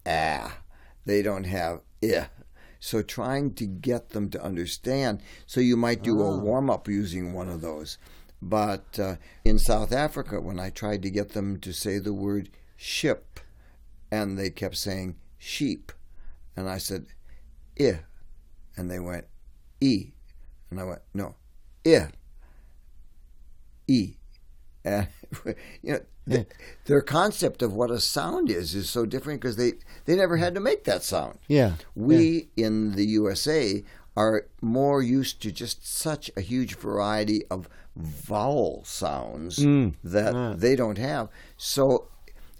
ah, 0.05 0.57
they 1.05 1.21
don't 1.21 1.45
have 1.45 1.79
i. 2.03 2.27
So 2.81 3.03
trying 3.03 3.53
to 3.53 3.67
get 3.67 4.09
them 4.09 4.29
to 4.31 4.43
understand. 4.43 5.21
So 5.45 5.61
you 5.61 5.77
might 5.77 6.01
do 6.01 6.19
a 6.19 6.35
warm 6.37 6.69
up 6.69 6.87
using 6.87 7.31
one 7.31 7.47
of 7.47 7.61
those. 7.61 7.99
But 8.41 8.99
uh, 8.99 9.15
in 9.45 9.59
South 9.59 9.93
Africa, 9.93 10.41
when 10.41 10.59
I 10.59 10.71
tried 10.71 11.03
to 11.03 11.11
get 11.11 11.29
them 11.29 11.59
to 11.59 11.73
say 11.73 11.99
the 11.99 12.11
word 12.11 12.49
ship, 12.75 13.39
and 14.11 14.35
they 14.37 14.49
kept 14.49 14.77
saying 14.77 15.15
sheep, 15.37 15.91
and 16.55 16.67
I 16.67 16.79
said, 16.79 17.05
I, 17.79 17.99
and 18.75 18.89
they 18.89 18.99
went, 18.99 19.25
E, 19.79 20.07
and 20.71 20.79
I 20.79 20.83
went, 20.83 21.01
no, 21.13 21.35
I, 21.85 22.07
E. 23.87 24.15
And, 24.83 25.07
you 25.83 25.93
know, 25.93 25.99
th- 26.29 26.47
their 26.85 27.01
concept 27.01 27.61
of 27.61 27.73
what 27.73 27.91
a 27.91 27.99
sound 27.99 28.49
is 28.49 28.75
is 28.75 28.89
so 28.89 29.05
different 29.05 29.41
because 29.41 29.55
they, 29.55 29.73
they 30.05 30.15
never 30.15 30.37
had 30.37 30.53
to 30.55 30.59
make 30.61 30.83
that 30.85 31.03
sound. 31.03 31.39
Yeah. 31.47 31.73
We 31.95 32.49
in 32.55 32.95
the 32.95 33.05
USA 33.05 33.83
are 34.17 34.45
more 34.61 35.01
used 35.01 35.41
to 35.41 35.51
just 35.51 35.87
such 35.87 36.29
a 36.35 36.41
huge 36.41 36.75
variety 36.75 37.45
of 37.47 37.67
vowel 37.95 38.83
sounds 38.85 39.59
Mm. 39.59 39.93
that 40.03 40.59
they 40.59 40.75
don't 40.75 40.97
have. 40.97 41.29
So 41.57 42.07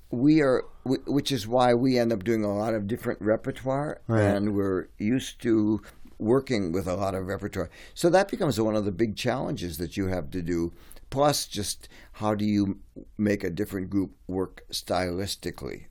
we 0.09 0.41
are, 0.41 0.63
which 0.83 1.31
is 1.31 1.47
why 1.47 1.73
we 1.73 1.97
end 1.97 2.11
up 2.11 2.23
doing 2.23 2.43
a 2.43 2.53
lot 2.57 2.73
of 2.73 2.87
different 2.87 3.21
repertoire, 3.21 4.01
Right. 4.07 4.21
and 4.23 4.55
we're 4.55 4.87
used 4.97 5.41
to 5.43 5.81
working 6.19 6.71
with 6.71 6.87
a 6.87 6.95
lot 6.95 7.15
of 7.15 7.27
repertoire. 7.27 7.69
So 7.93 8.09
that 8.09 8.29
becomes 8.29 8.59
one 8.59 8.75
of 8.75 8.85
the 8.85 8.91
big 8.91 9.15
challenges 9.15 9.77
that 9.77 9.95
you 9.97 10.07
have 10.07 10.29
to 10.31 10.41
do. 10.41 10.71
Plus, 11.11 11.45
just 11.45 11.87
how 12.13 12.33
do 12.33 12.45
you 12.45 12.79
make 13.17 13.43
a 13.43 13.49
different 13.51 13.89
group 13.91 14.11
work 14.27 14.63
stylistically? 14.71 15.85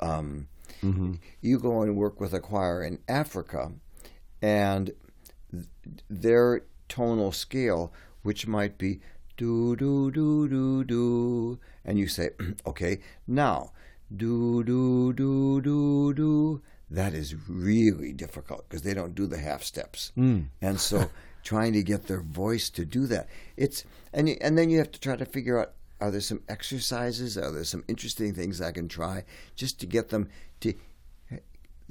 Um, 0.00 0.46
You 1.40 1.58
go 1.58 1.82
and 1.82 1.96
work 1.96 2.20
with 2.20 2.32
a 2.34 2.40
choir 2.40 2.82
in 2.84 2.98
Africa, 3.08 3.72
and 4.42 4.92
th- 5.50 5.64
their 6.08 6.62
tonal 6.88 7.32
scale, 7.32 7.92
which 8.22 8.46
might 8.46 8.76
be 8.78 9.00
do 9.36 9.74
do 9.76 10.10
do 10.10 10.46
do 10.48 10.84
do, 10.84 11.58
and 11.84 11.98
you 11.98 12.06
say, 12.08 12.30
okay, 12.66 13.00
now 13.26 13.72
do 14.14 14.62
do 14.62 15.12
do 15.14 15.60
do 15.62 16.12
do. 16.14 16.62
That 16.90 17.14
is 17.14 17.34
really 17.48 18.12
difficult 18.12 18.68
because 18.68 18.82
they 18.82 18.94
don't 18.94 19.14
do 19.14 19.26
the 19.26 19.38
half 19.38 19.62
steps, 19.64 20.12
and 20.60 20.78
so 20.78 21.10
trying 21.46 21.72
to 21.72 21.82
get 21.82 22.06
their 22.06 22.20
voice 22.20 22.68
to 22.70 22.84
do 22.84 23.06
that, 23.06 23.28
it's 23.56 23.84
and 24.12 24.28
and 24.40 24.58
then 24.58 24.68
you 24.70 24.78
have 24.78 24.90
to 24.92 25.00
try 25.00 25.16
to 25.16 25.24
figure 25.24 25.58
out 25.60 25.72
are 26.00 26.10
there 26.10 26.20
some 26.20 26.42
exercises, 26.48 27.38
are 27.38 27.50
there 27.50 27.64
some 27.64 27.82
interesting 27.88 28.34
things 28.34 28.60
I 28.60 28.72
can 28.72 28.88
try 28.88 29.24
just 29.54 29.80
to 29.80 29.86
get 29.86 30.08
them 30.10 30.28
to 30.60 30.74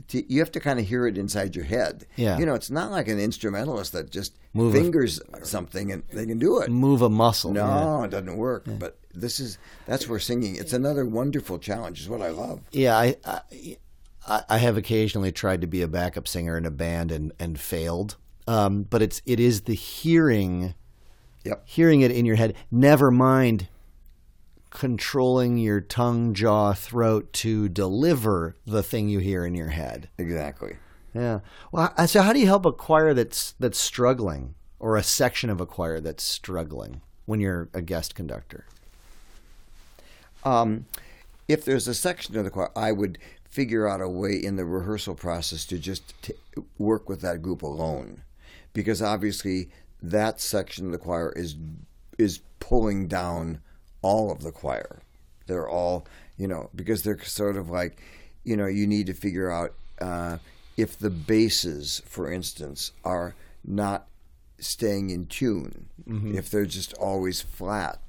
to, 0.10 0.32
you 0.34 0.39
have 0.39 0.52
to 0.52 0.60
kind 0.60 0.78
of 0.78 0.86
hear 0.86 1.08
it 1.08 1.18
inside 1.18 1.56
your 1.56 1.63
head. 1.63 2.06
Yeah. 2.18 2.38
You 2.38 2.46
know, 2.46 2.54
it's 2.54 2.70
not 2.70 2.91
like 2.91 3.08
an 3.08 3.18
instrumentalist 3.18 3.94
that 3.94 4.12
just 4.12 4.36
Move 4.54 4.76
a- 4.76 4.78
fingers 4.82 5.22
something 5.44 5.89
and 5.94 6.04
they 6.12 6.26
can 6.26 6.38
do 6.38 6.60
it. 6.60 6.70
Move 6.70 7.02
a 7.02 7.10
muscle. 7.10 7.52
No, 7.54 7.65
Yeah. 7.65 8.04
it 8.04 8.12
doesn't 8.12 8.36
work. 8.36 8.65
But 8.68 9.00
this 9.13 9.39
is 9.39 9.58
that's 9.86 10.10
where 10.10 10.20
singing. 10.20 10.58
It's 10.58 10.74
another 10.74 11.06
wonderful 11.06 11.60
challenge. 11.60 12.02
Is 12.02 12.10
what 12.10 12.22
I 12.22 12.30
love. 12.30 12.60
Yeah, 12.74 12.98
I, 12.98 13.15
I 14.28 14.41
I 14.50 14.58
have 14.58 14.76
occasionally 14.76 15.32
tried 15.32 15.62
to 15.62 15.68
be 15.68 15.82
a 15.82 15.88
backup 15.88 16.28
singer 16.28 16.58
in 16.58 16.65
a 16.65 16.72
band 16.72 17.12
and 17.13 17.32
and 17.39 17.58
failed. 17.58 18.18
Um, 18.48 18.84
but 18.84 19.02
it's 19.02 19.22
it 19.26 19.40
is 19.40 19.62
the 19.62 19.74
hearing, 19.74 20.76
Yep. 21.44 21.64
hearing 21.66 22.02
it 22.02 22.12
in 22.12 22.26
your 22.26 22.36
head. 22.36 22.54
Never 22.72 23.10
mind 23.12 23.68
controlling 24.70 25.58
your 25.58 25.80
tongue, 25.82 26.34
jaw, 26.34 26.74
throat 26.74 27.32
to 27.34 27.70
deliver 27.70 28.56
the 28.66 28.84
thing 28.84 29.08
you 29.10 29.20
hear 29.20 29.46
in 29.46 29.56
your 29.56 29.70
head. 29.70 30.10
Exactly. 30.18 30.76
Yeah. 31.14 31.40
Well, 31.72 31.94
so 32.08 32.22
how 32.22 32.34
do 32.34 32.40
you 32.40 32.46
help 32.48 32.66
a 32.66 32.72
choir 32.74 33.14
that's 33.14 33.56
that's 33.60 33.80
struggling, 33.80 34.54
or 34.80 34.98
a 34.98 35.04
section 35.04 35.50
of 35.50 35.62
a 35.62 35.66
choir 35.66 36.00
that's 36.02 36.24
struggling 36.24 37.02
when 37.26 37.40
you're 37.40 37.70
a 37.74 37.82
guest 37.82 38.16
conductor? 38.16 38.66
Um, 40.44 40.86
if 41.48 41.64
there's 41.66 41.88
a 41.88 41.94
section 41.94 42.38
of 42.38 42.44
the 42.44 42.52
choir, 42.52 42.70
I 42.76 42.92
would 42.92 43.18
figure 43.50 43.88
out 43.88 44.02
a 44.02 44.10
way 44.10 44.34
in 44.36 44.58
the 44.58 44.66
rehearsal 44.66 45.16
process 45.16 45.66
to 45.68 45.80
just 45.80 46.14
t- 46.22 46.34
work 46.78 47.08
with 47.08 47.22
that 47.22 47.42
group 47.42 47.62
alone, 47.62 48.24
because 48.76 49.02
obviously 49.02 49.70
that 50.04 50.40
section 50.40 50.86
of 50.86 50.92
the 50.92 51.00
choir 51.00 51.34
is 51.36 51.56
is 52.20 52.42
pulling 52.60 53.08
down 53.08 53.60
all 54.04 54.32
of 54.32 54.44
the 54.44 54.52
choir. 54.52 55.02
They're 55.48 55.68
all, 55.68 56.06
you 56.38 56.48
know, 56.48 56.70
because 56.76 57.02
they're 57.04 57.22
sort 57.24 57.56
of 57.58 57.70
like, 57.70 58.00
you 58.44 58.56
know, 58.56 58.68
you 58.68 58.86
need 58.86 59.08
to 59.08 59.14
figure 59.14 59.52
out 59.52 59.74
uh, 60.00 60.38
if 60.78 60.98
the 60.98 61.10
basses, 61.10 62.02
for 62.06 62.32
instance, 62.32 62.92
are 63.04 63.34
not 63.64 64.08
staying 64.60 65.10
in 65.10 65.26
tune. 65.26 65.88
If 66.36 66.50
they're 66.50 66.66
just 66.66 66.94
always 66.94 67.42
flat, 67.42 68.00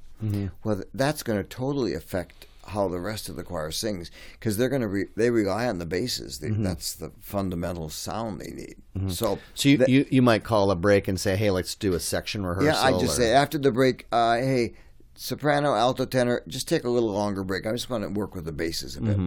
well, 0.64 0.83
that's 0.94 1.22
going 1.22 1.38
to 1.42 1.48
totally 1.48 1.92
affect 1.94 2.45
how 2.68 2.88
the 2.88 3.00
rest 3.00 3.29
of 3.29 3.37
the 3.37 3.42
choir 3.42 3.70
sings 3.70 4.11
because 4.33 4.57
they're 4.57 4.68
going 4.68 4.83
to 4.83 4.88
re- 4.88 5.09
they 5.16 5.31
rely 5.31 5.66
on 5.66 5.79
the 5.79 5.87
basses. 5.87 6.38
They, 6.40 6.50
That's 6.50 6.94
the 6.94 7.12
fundamental 7.20 7.88
sound 7.88 8.40
they 8.40 8.50
need. 8.50 8.76
So, 9.12 9.38
So 9.55 9.68
you, 9.68 9.76
that- 9.79 9.88
you 9.88 10.07
you 10.11 10.22
might 10.22 10.44
call 10.44 10.70
a 10.70 10.76
break 10.76 11.07
and 11.09 11.18
say, 11.20 11.37
"Hey, 11.37 11.50
let's 11.50 11.74
do 11.74 11.94
a 11.94 12.00
section 12.00 12.44
rehearsal." 12.44 12.72
yeah, 12.72 12.81
I 12.81 12.92
just 12.92 13.18
or- 13.18 13.22
say 13.22 13.33
after 13.33 13.59
the 13.59 13.70
break, 13.72 14.07
uh, 14.12 14.37
hey, 14.37 14.74
soprano, 15.14 15.74
alto, 15.74 16.05
tenor, 16.07 16.42
just 16.48 16.68
take 16.68 16.85
a 16.85 16.90
little 16.90 17.12
longer 17.12 17.44
break. 17.44 17.66
I 17.66 17.72
just 17.72 17.88
want 17.90 18.05
to 18.05 18.11
work 18.11 18.35
with 18.35 18.44
the 18.44 18.52
basses 18.52 18.96
a 18.96 19.00
bit. 19.00 19.18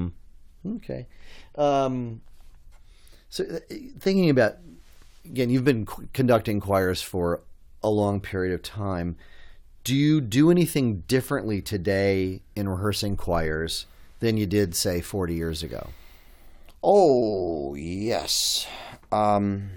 Okay. 0.67 1.07
Um, 1.55 2.21
so, 3.29 3.43
uh, 3.45 3.59
thinking 3.99 4.29
about 4.29 4.57
again, 5.25 5.49
you've 5.49 5.63
been 5.65 5.85
conducting 6.13 6.59
choirs 6.59 7.01
for 7.01 7.41
a 7.83 7.89
long 7.89 8.19
period 8.19 8.53
of 8.53 8.61
time. 8.63 9.15
Do 9.83 9.95
you 9.95 10.21
do 10.21 10.51
anything 10.51 11.01
differently 11.07 11.61
today 11.61 12.41
in 12.55 12.69
rehearsing 12.69 13.17
choirs 13.17 13.85
than 14.19 14.37
you 14.37 14.45
did, 14.45 14.75
say, 14.75 15.01
forty 15.01 15.33
years 15.35 15.63
ago? 15.63 15.89
Oh, 16.83 17.75
yes. 17.75 18.67
Um, 19.11 19.71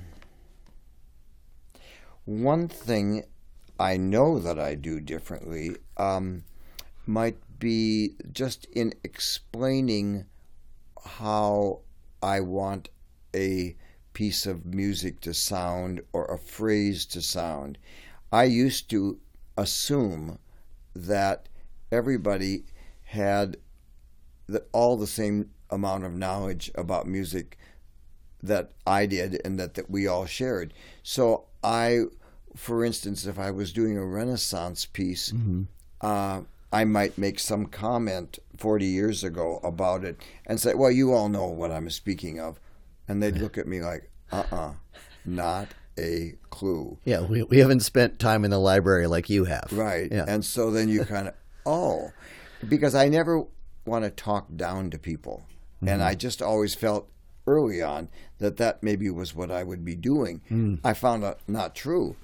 one 2.24 2.68
thing 2.68 3.24
I 3.78 3.96
know 3.96 4.38
that 4.38 4.58
I 4.58 4.74
do 4.74 5.00
differently 5.00 5.76
um, 5.96 6.44
might 7.06 7.38
be 7.58 8.14
just 8.32 8.66
in 8.66 8.92
explaining 9.02 10.26
how 11.04 11.80
I 12.22 12.40
want 12.40 12.90
a 13.34 13.76
piece 14.12 14.46
of 14.46 14.66
music 14.66 15.20
to 15.22 15.32
sound 15.32 16.02
or 16.12 16.26
a 16.26 16.38
phrase 16.38 17.06
to 17.06 17.22
sound. 17.22 17.78
I 18.30 18.44
used 18.44 18.90
to 18.90 19.18
assume 19.56 20.38
that 20.94 21.48
everybody 21.90 22.64
had 23.04 23.56
the, 24.46 24.64
all 24.72 24.96
the 24.96 25.06
same 25.06 25.50
amount 25.70 26.04
of 26.04 26.14
knowledge 26.14 26.70
about 26.74 27.06
music 27.06 27.56
that 28.42 28.72
I 28.86 29.06
did 29.06 29.40
and 29.44 29.58
that, 29.58 29.74
that 29.74 29.90
we 29.90 30.06
all 30.06 30.26
shared. 30.26 30.74
So 31.02 31.44
I, 31.62 32.04
for 32.56 32.84
instance, 32.84 33.26
if 33.26 33.38
I 33.38 33.50
was 33.50 33.72
doing 33.72 33.96
a 33.96 34.04
Renaissance 34.04 34.84
piece, 34.84 35.32
uh, 36.00 36.42
I 36.72 36.84
might 36.84 37.18
make 37.18 37.38
some 37.38 37.66
comment 37.66 38.38
40 38.56 38.86
years 38.86 39.22
ago 39.22 39.60
about 39.62 40.04
it 40.04 40.20
and 40.46 40.58
say, 40.58 40.74
well, 40.74 40.90
you 40.90 41.12
all 41.12 41.28
know 41.28 41.46
what 41.46 41.70
I'm 41.70 41.90
speaking 41.90 42.40
of. 42.40 42.58
And 43.06 43.22
they'd 43.22 43.36
look 43.38 43.58
at 43.58 43.66
me 43.66 43.80
like, 43.82 44.10
uh 44.32 44.44
uh 44.50 44.72
not 45.26 45.68
a 45.98 46.34
clue. 46.50 46.98
Yeah, 47.04 47.20
we, 47.20 47.42
we 47.42 47.58
haven't 47.58 47.80
spent 47.80 48.18
time 48.18 48.44
in 48.44 48.50
the 48.50 48.58
library 48.58 49.06
like 49.06 49.28
you 49.30 49.44
have. 49.44 49.68
Right. 49.72 50.10
Yeah. 50.10 50.24
And 50.26 50.44
so 50.44 50.70
then 50.70 50.88
you 50.88 51.04
kind 51.04 51.28
of, 51.28 51.34
oh, 51.66 52.10
because 52.68 52.94
I 52.94 53.08
never 53.08 53.44
want 53.84 54.04
to 54.04 54.10
talk 54.10 54.46
down 54.54 54.90
to 54.90 54.98
people. 54.98 55.46
And 55.80 55.88
mm-hmm. 55.88 56.02
I 56.02 56.14
just 56.14 56.40
always 56.40 56.74
felt 56.74 57.08
early 57.46 57.82
on 57.82 58.08
that 58.38 58.56
that 58.56 58.82
maybe 58.82 59.10
was 59.10 59.34
what 59.34 59.50
I 59.50 59.64
would 59.64 59.84
be 59.84 59.96
doing. 59.96 60.40
Mm. 60.50 60.78
I 60.84 60.94
found 60.94 61.24
out 61.24 61.40
not 61.48 61.74
true. 61.74 62.16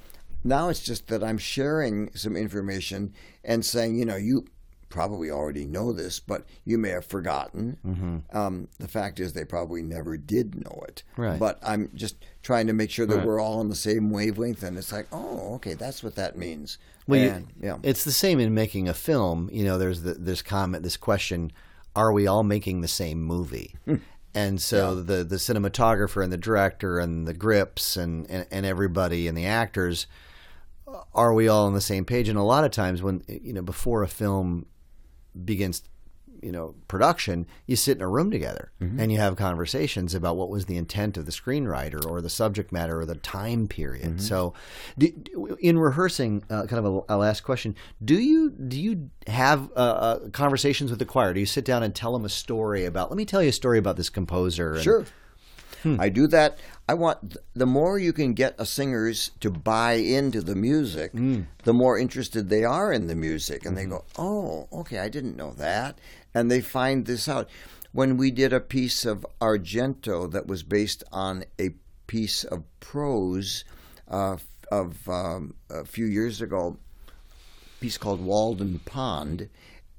Now 0.44 0.68
it's 0.68 0.82
just 0.82 1.08
that 1.08 1.24
I'm 1.24 1.38
sharing 1.38 2.14
some 2.14 2.36
information 2.36 3.12
and 3.42 3.64
saying, 3.64 3.96
you 3.98 4.04
know, 4.04 4.16
you 4.16 4.46
probably 4.88 5.30
already 5.30 5.64
know 5.66 5.92
this, 5.92 6.18
but 6.20 6.44
you 6.64 6.78
may 6.78 6.90
have 6.90 7.04
forgotten. 7.06 7.78
Mm-hmm. 7.86 8.36
Um, 8.36 8.68
the 8.78 8.88
fact 8.88 9.20
is, 9.20 9.32
they 9.32 9.44
probably 9.44 9.82
never 9.82 10.16
did 10.16 10.54
know 10.54 10.82
it. 10.88 11.02
Right. 11.16 11.38
But 11.38 11.58
I'm 11.62 11.90
just 11.94 12.16
trying 12.42 12.66
to 12.68 12.72
make 12.72 12.90
sure 12.90 13.06
that 13.06 13.16
Right. 13.18 13.26
we're 13.26 13.40
all 13.40 13.60
on 13.60 13.68
the 13.68 13.74
same 13.76 14.10
wavelength, 14.10 14.62
and 14.62 14.76
it's 14.78 14.92
like, 14.92 15.06
oh, 15.12 15.54
okay, 15.56 15.74
that's 15.74 16.02
what 16.02 16.14
that 16.16 16.36
means. 16.38 16.78
Well, 17.06 17.20
you- 17.20 17.48
yeah. 17.60 17.78
it's 17.82 18.04
the 18.04 18.12
same 18.12 18.38
in 18.40 18.54
making 18.54 18.88
a 18.88 18.94
film. 18.94 19.48
You 19.52 19.64
know, 19.64 19.78
there's 19.78 20.02
the, 20.02 20.14
this 20.14 20.42
comment, 20.42 20.82
this 20.82 20.96
question: 20.96 21.52
Are 21.96 22.12
we 22.12 22.26
all 22.26 22.42
making 22.42 22.80
the 22.80 22.88
same 22.88 23.22
movie? 23.22 23.74
Hmm. 23.84 23.96
and 24.34 24.60
so 24.60 24.94
the 25.02 25.24
the 25.24 25.36
cinematographer 25.36 26.22
and 26.22 26.30
the 26.32 26.36
director 26.36 26.98
and 26.98 27.26
the 27.26 27.32
grips 27.32 27.96
and, 27.96 28.28
and 28.30 28.46
and 28.50 28.66
everybody 28.66 29.26
and 29.26 29.36
the 29.36 29.46
actors 29.46 30.06
uh, 30.86 31.00
are 31.14 31.32
we 31.32 31.48
all 31.48 31.66
on 31.66 31.72
the 31.74 31.80
same 31.80 32.04
page? 32.04 32.28
And 32.28 32.38
a 32.38 32.42
lot 32.42 32.62
of 32.64 32.70
times, 32.70 33.02
when 33.02 33.22
you 33.26 33.52
know, 33.54 33.62
before 33.62 34.02
a 34.02 34.08
film 34.08 34.66
begins 35.44 35.82
you 36.40 36.52
know 36.52 36.74
production 36.86 37.46
you 37.66 37.74
sit 37.74 37.96
in 37.96 38.02
a 38.02 38.06
room 38.08 38.30
together 38.30 38.70
and 39.00 39.10
you 39.10 39.18
have 39.18 39.34
conversations 39.34 40.14
about 40.14 40.36
what 40.36 40.48
was 40.48 40.66
the 40.66 40.76
intent 40.76 41.16
of 41.16 41.26
the 41.26 41.32
screenwriter 41.32 42.04
or 42.06 42.20
the 42.20 42.30
subject 42.30 42.70
matter 42.70 43.00
or 43.00 43.04
the 43.04 43.16
time 43.16 43.66
period. 43.66 44.20
So 44.22 44.54
do, 44.96 45.56
in 45.60 45.78
rehearsing 45.78 46.44
uh, 46.48 46.66
kind 46.66 46.86
of 46.86 47.04
a, 47.08 47.14
a 47.14 47.16
last 47.16 47.40
question 47.42 47.74
do 48.04 48.14
you 48.18 48.50
do 48.50 48.80
you 48.80 49.10
have 49.26 49.68
uh, 49.74 49.80
uh, 49.80 50.28
conversations 50.30 50.90
with 50.90 51.00
the 51.00 51.04
choir? 51.04 51.34
Do 51.34 51.40
you 51.40 51.46
sit 51.46 51.64
down 51.64 51.82
and 51.82 51.92
tell 51.92 52.12
them 52.12 52.24
a 52.24 52.28
story 52.28 52.84
about 52.84 53.10
let 53.10 53.16
me 53.16 53.24
tell 53.24 53.42
you 53.42 53.48
a 53.48 53.52
story 53.52 53.78
about 53.78 53.96
this 53.96 54.08
composer 54.08 54.74
and, 54.74 54.82
Sure. 54.82 55.04
I 55.84 56.08
do 56.08 56.26
that. 56.28 56.58
I 56.88 56.94
want 56.94 57.36
the 57.54 57.66
more 57.66 57.98
you 57.98 58.12
can 58.12 58.32
get 58.34 58.54
a 58.58 58.64
singers 58.66 59.30
to 59.40 59.50
buy 59.50 59.92
into 59.94 60.40
the 60.40 60.54
music, 60.54 61.12
the 61.64 61.72
more 61.74 61.98
interested 61.98 62.48
they 62.48 62.64
are 62.64 62.92
in 62.92 63.06
the 63.06 63.14
music, 63.14 63.64
and 63.66 63.76
they 63.76 63.84
go, 63.84 64.04
"Oh, 64.16 64.68
okay, 64.72 64.98
I 64.98 65.08
didn't 65.08 65.36
know 65.36 65.52
that," 65.52 65.98
and 66.34 66.50
they 66.50 66.60
find 66.60 67.06
this 67.06 67.28
out. 67.28 67.48
When 67.92 68.16
we 68.16 68.30
did 68.30 68.52
a 68.52 68.60
piece 68.60 69.04
of 69.04 69.26
Argento 69.40 70.30
that 70.30 70.46
was 70.46 70.62
based 70.62 71.04
on 71.12 71.44
a 71.58 71.70
piece 72.06 72.44
of 72.44 72.64
prose 72.80 73.64
uh, 74.08 74.36
of 74.70 75.08
um, 75.08 75.54
a 75.70 75.84
few 75.84 76.06
years 76.06 76.40
ago, 76.40 76.76
piece 77.80 77.98
called 77.98 78.20
Walden 78.20 78.80
Pond, 78.84 79.48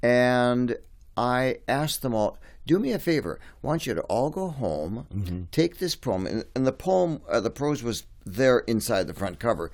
and 0.02 0.78
I 1.18 1.60
asked 1.68 2.02
them 2.02 2.14
all, 2.14 2.38
"Do 2.70 2.80
me 2.80 2.92
a 2.92 3.00
favor. 3.00 3.40
I 3.42 3.68
want 3.68 3.86
you 3.86 3.94
to 3.96 4.02
all 4.02 4.30
go 4.30 4.48
home, 4.50 5.48
take 5.52 5.78
this 5.78 5.96
poem, 5.96 6.28
and, 6.28 6.46
and 6.56 6.66
the 6.68 6.72
poem, 6.72 7.22
uh, 7.28 7.40
the 7.40 7.50
prose 7.50 7.82
was 7.84 8.04
there 8.26 8.60
inside 8.60 9.08
the 9.08 9.14
front 9.14 9.40
cover. 9.40 9.72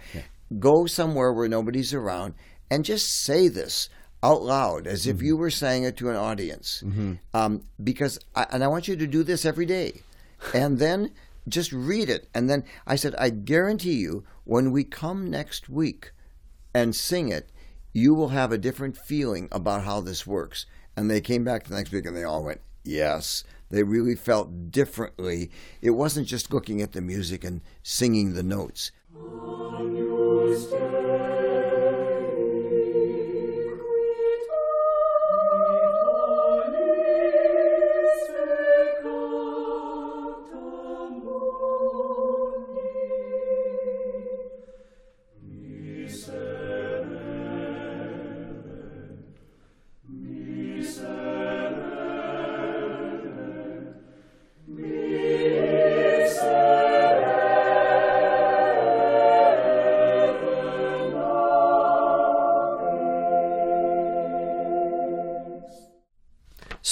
Go 0.60 0.86
somewhere 0.86 1.34
where 1.34 1.50
nobody's 1.50 1.94
around, 1.94 2.34
and 2.72 2.86
just 2.86 3.08
say 3.26 3.48
this." 3.48 3.90
Out 4.24 4.42
loud, 4.42 4.88
as 4.88 5.06
if 5.06 5.22
you 5.22 5.38
were 5.38 5.52
saying 5.52 5.84
it 5.84 5.98
to 5.98 6.10
an 6.10 6.16
audience, 6.16 6.84
um, 7.36 7.62
because 7.84 8.18
I, 8.34 8.48
and 8.50 8.64
I 8.64 8.68
want 8.68 8.88
you 8.88 8.96
to 8.96 9.06
do 9.06 9.22
this 9.22 9.46
every 9.46 9.68
day, 9.68 10.02
and 10.52 10.80
then 10.86 11.12
just 11.48 11.72
read 11.72 12.10
it. 12.10 12.28
And 12.34 12.50
then 12.50 12.64
I 12.88 12.96
said, 12.96 13.14
I 13.20 13.30
guarantee 13.30 13.98
you, 13.98 14.24
when 14.46 14.72
we 14.72 14.84
come 14.84 15.30
next 15.30 15.70
week, 15.70 16.12
and 16.74 16.96
sing 16.96 17.30
it, 17.30 17.52
you 17.94 18.14
will 18.14 18.30
have 18.30 18.52
a 18.52 18.58
different 18.58 18.98
feeling 18.98 19.48
about 19.52 19.86
how 19.86 20.02
this 20.02 20.28
works. 20.28 20.66
And 20.98 21.10
they 21.10 21.22
came 21.22 21.44
back 21.44 21.64
the 21.64 21.76
next 21.76 21.92
week 21.92 22.06
and 22.06 22.16
they 22.16 22.24
all 22.24 22.44
went, 22.44 22.62
Yes. 22.86 23.44
They 23.72 23.84
really 23.84 24.16
felt 24.16 24.72
differently. 24.72 25.50
It 25.82 25.90
wasn't 25.92 26.28
just 26.28 26.54
looking 26.54 26.82
at 26.82 26.92
the 26.94 27.02
music 27.02 27.44
and 27.44 27.62
singing 27.82 28.34
the 28.34 28.44
notes. 28.44 28.92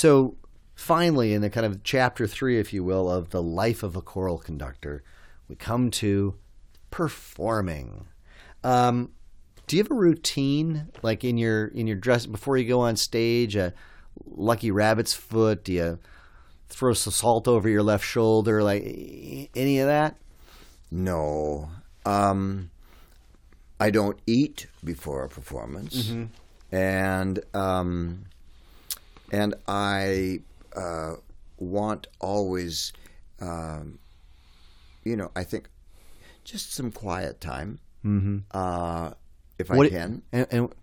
So 0.03 0.35
finally, 0.75 1.33
in 1.33 1.41
the 1.41 1.49
kind 1.49 1.65
of 1.65 1.81
chapter 1.81 2.27
three, 2.27 2.59
if 2.59 2.73
you 2.73 2.83
will, 2.83 3.09
of 3.09 3.29
the 3.29 3.41
life 3.41 3.83
of 3.83 3.95
a 3.95 4.01
choral 4.01 4.37
conductor, 4.37 5.01
we 5.47 5.55
come 5.55 5.91
to 5.91 6.35
performing. 6.91 8.07
Um, 8.65 9.11
do 9.65 9.77
you 9.77 9.81
have 9.81 9.89
a 9.89 9.95
routine, 9.95 10.89
like 11.03 11.23
in 11.23 11.37
your 11.37 11.67
in 11.67 11.87
your 11.87 11.95
dress 11.95 12.25
before 12.25 12.57
you 12.57 12.67
go 12.67 12.81
on 12.81 12.97
stage? 12.97 13.55
A 13.55 13.73
lucky 14.25 14.71
rabbit's 14.71 15.13
foot? 15.13 15.63
Do 15.63 15.71
you 15.71 15.99
throw 16.67 16.91
some 16.91 17.13
salt 17.13 17.47
over 17.47 17.69
your 17.69 17.81
left 17.81 18.03
shoulder? 18.03 18.61
Like 18.61 18.83
any 19.55 19.79
of 19.79 19.87
that? 19.87 20.17
No. 20.91 21.69
Um, 22.05 22.71
I 23.79 23.89
don't 23.89 24.19
eat 24.27 24.67
before 24.83 25.23
a 25.23 25.29
performance. 25.29 26.09
And 26.73 27.39
um, 27.53 28.25
and 29.33 29.55
I 29.67 30.39
uh, 30.75 31.15
want 31.57 32.07
always, 32.21 32.93
um, 33.41 33.97
you 35.03 35.15
know, 35.17 35.31
I 35.35 35.43
think 35.43 35.67
just 36.45 36.71
some 36.73 36.91
quiet 36.91 37.41
time. 37.41 37.79
uh, 38.51 39.11
if 39.57 39.71
I 39.71 39.77
What 39.77 39.89
can. 39.89 40.21
and, 40.31 40.47
and 40.51 40.73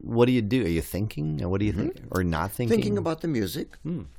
what 0.00 0.26
do 0.26 0.32
you 0.32 0.42
do? 0.42 0.64
Are 0.64 0.68
you 0.68 0.82
thinking? 0.82 1.38
What 1.48 1.60
do 1.60 1.66
you 1.66 1.72
think, 1.72 1.96
or 2.10 2.22
not 2.24 2.52
thinking? 2.52 2.76
Thinking 2.76 2.98
about 2.98 3.20
the 3.20 3.28
music, 3.28 3.68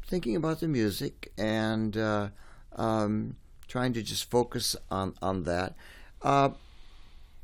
thinking 0.07 0.35
about 0.35 0.59
the 0.59 0.67
music, 0.67 1.31
and 1.37 1.95
uh, 1.95 2.29
um, 2.75 3.35
trying 3.67 3.93
to 3.93 4.01
just 4.03 4.29
focus 4.29 4.75
on 4.91 5.15
on 5.21 5.43
that. 5.43 5.75
Uh, 6.21 6.49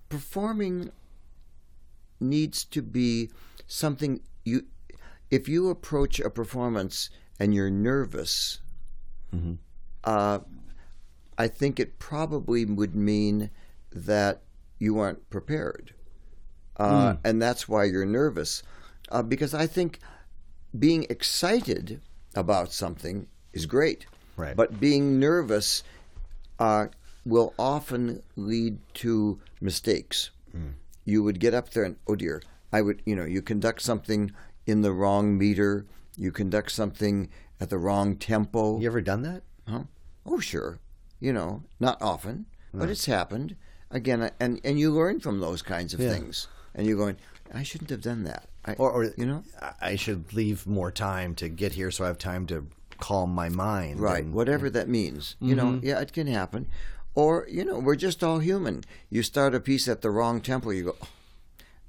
performing 0.09 0.91
needs 2.19 2.63
to 2.65 2.81
be 2.81 3.29
something 3.67 4.19
you. 4.43 4.65
If 5.31 5.47
you 5.47 5.69
approach 5.69 6.19
a 6.19 6.29
performance 6.29 7.09
and 7.39 7.53
you're 7.53 7.69
nervous, 7.69 8.59
uh, 10.03 10.39
I 11.37 11.47
think 11.47 11.79
it 11.79 11.99
probably 11.99 12.65
would 12.65 12.95
mean 12.95 13.49
that 13.91 14.41
you 14.79 14.97
aren't 14.99 15.29
prepared. 15.29 15.93
Uh, 16.77 17.15
And 17.23 17.41
that's 17.41 17.67
why 17.67 17.83
you're 17.85 18.05
nervous. 18.05 18.63
Uh, 19.11 19.21
because 19.23 19.53
I 19.53 19.67
think 19.67 19.99
being 20.77 21.05
excited 21.09 22.01
about 22.35 22.71
something 22.71 23.27
is 23.53 23.65
great. 23.65 24.05
Right. 24.37 24.55
But 24.55 24.79
being 24.79 25.19
nervous 25.19 25.83
uh, 26.59 26.87
will 27.25 27.53
often 27.59 28.23
lead 28.35 28.79
to 28.95 29.39
mistakes. 29.61 30.31
You 31.05 31.23
would 31.23 31.39
get 31.39 31.53
up 31.53 31.71
there 31.71 31.83
and, 31.83 31.95
oh 32.07 32.15
dear, 32.15 32.41
I 32.71 32.81
would, 32.81 33.01
you 33.05 33.15
know, 33.15 33.25
you 33.25 33.41
conduct 33.41 33.81
something 33.81 34.31
in 34.69 34.81
the 34.81 34.91
wrong 34.93 35.37
meter, 35.37 35.85
you 36.15 36.31
conduct 36.31 36.71
something 36.71 37.29
at 37.59 37.69
the 37.69 37.77
wrong 37.77 38.15
tempo. 38.15 38.79
You 38.79 38.87
ever 38.87 39.01
done 39.01 39.21
that? 39.23 39.43
Huh? 39.67 39.83
Oh, 40.25 40.39
sure. 40.39 40.79
You 41.19 41.33
know, 41.33 41.63
not 41.79 42.01
often, 42.01 42.45
but 42.73 42.89
it's 42.89 43.05
happened 43.05 43.55
again, 43.91 44.31
and 44.39 44.61
and 44.63 44.79
you 44.79 44.91
learn 44.91 45.19
from 45.19 45.39
those 45.39 45.61
kinds 45.61 45.93
of 45.93 45.99
Yeah. 45.99 46.11
things, 46.13 46.47
and 46.75 46.85
you're 46.87 46.97
going, 46.97 47.17
I 47.53 47.63
shouldn't 47.63 47.89
have 47.89 48.01
done 48.01 48.23
that. 48.23 48.47
I, 48.65 48.73
Or, 48.73 48.91
or 48.91 49.03
you 49.17 49.25
know, 49.25 49.43
I- 49.81 49.95
should 49.95 50.33
leave 50.33 50.65
more 50.67 50.91
time 50.91 51.33
to 51.35 51.49
get 51.49 51.73
here, 51.73 51.91
so 51.91 52.03
I 52.03 52.07
have 52.07 52.17
time 52.17 52.45
to 52.47 52.67
calm 52.99 53.33
my 53.33 53.49
mind. 53.49 53.99
right? 53.99 54.23
and- 54.23 54.33
Whatever 54.33 54.69
that 54.69 54.87
means, 54.87 55.35
you 55.41 55.55
know, 55.55 55.65
mm-hmm. 55.65 55.85
yeah, 55.87 55.99
it 55.99 56.13
can 56.13 56.27
happen. 56.27 56.67
Or 57.15 57.45
you 57.49 57.65
know, 57.65 57.79
we're 57.79 57.95
just 57.95 58.23
all 58.23 58.39
human. 58.39 58.83
You 59.09 59.23
start 59.23 59.55
a 59.55 59.59
piece 59.59 59.87
at 59.87 60.01
the 60.01 60.11
wrong 60.11 60.39
tempo, 60.41 60.69
you 60.69 60.83
go, 60.83 60.95
"Oh, 61.01 61.07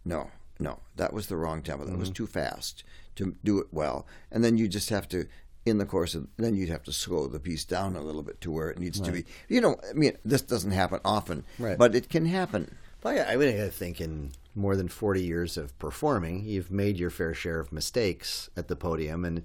no, 0.05 0.31
no, 0.61 0.79
that 0.97 1.13
was 1.13 1.27
the 1.27 1.37
wrong 1.37 1.63
tempo. 1.63 1.85
That 1.85 1.99
was 1.99 2.11
too 2.11 2.27
fast 2.27 2.85
to 3.17 3.35
do 3.43 3.59
it 3.59 3.67
well, 3.73 4.07
and 4.31 4.45
then 4.45 4.57
you 4.59 4.69
just 4.69 4.91
have 4.91 5.09
to. 5.09 5.27
In 5.67 5.77
the 5.77 5.85
course 5.85 6.15
of, 6.15 6.27
then 6.39 6.55
you'd 6.57 6.71
have 6.71 6.83
to 6.85 6.93
slow 6.93 7.27
the 7.29 7.39
piece 7.39 7.67
down 7.67 7.95
a 7.95 8.01
little 8.01 8.23
bit 8.23 8.41
to 8.41 8.51
where 8.51 8.71
it 8.71 8.79
needs 8.79 8.99
to 8.99 9.13
be. 9.13 9.27
You 9.47 9.61
know, 9.61 9.77
I 9.89 9.93
mean, 9.93 10.17
this 10.25 10.41
doesn't 10.41 10.71
happen 10.71 11.01
often, 11.05 11.45
Right. 11.59 11.77
but 11.77 11.95
it 11.95 12.09
can 12.09 12.25
happen. 12.25 12.77
Well, 13.03 13.23
I 13.29 13.37
would 13.37 13.49
I 13.49 13.69
think 13.69 14.01
in 14.01 14.33
more 14.55 14.75
than 14.75 14.89
forty 14.89 15.23
years 15.23 15.59
of 15.59 15.79
performing, 15.79 16.45
you've 16.47 16.71
made 16.71 16.99
your 16.99 17.11
fair 17.11 17.35
share 17.35 17.61
of 17.61 17.73
mistakes 17.73 18.49
at 18.57 18.69
the 18.69 18.75
podium, 18.77 19.25
and 19.27 19.43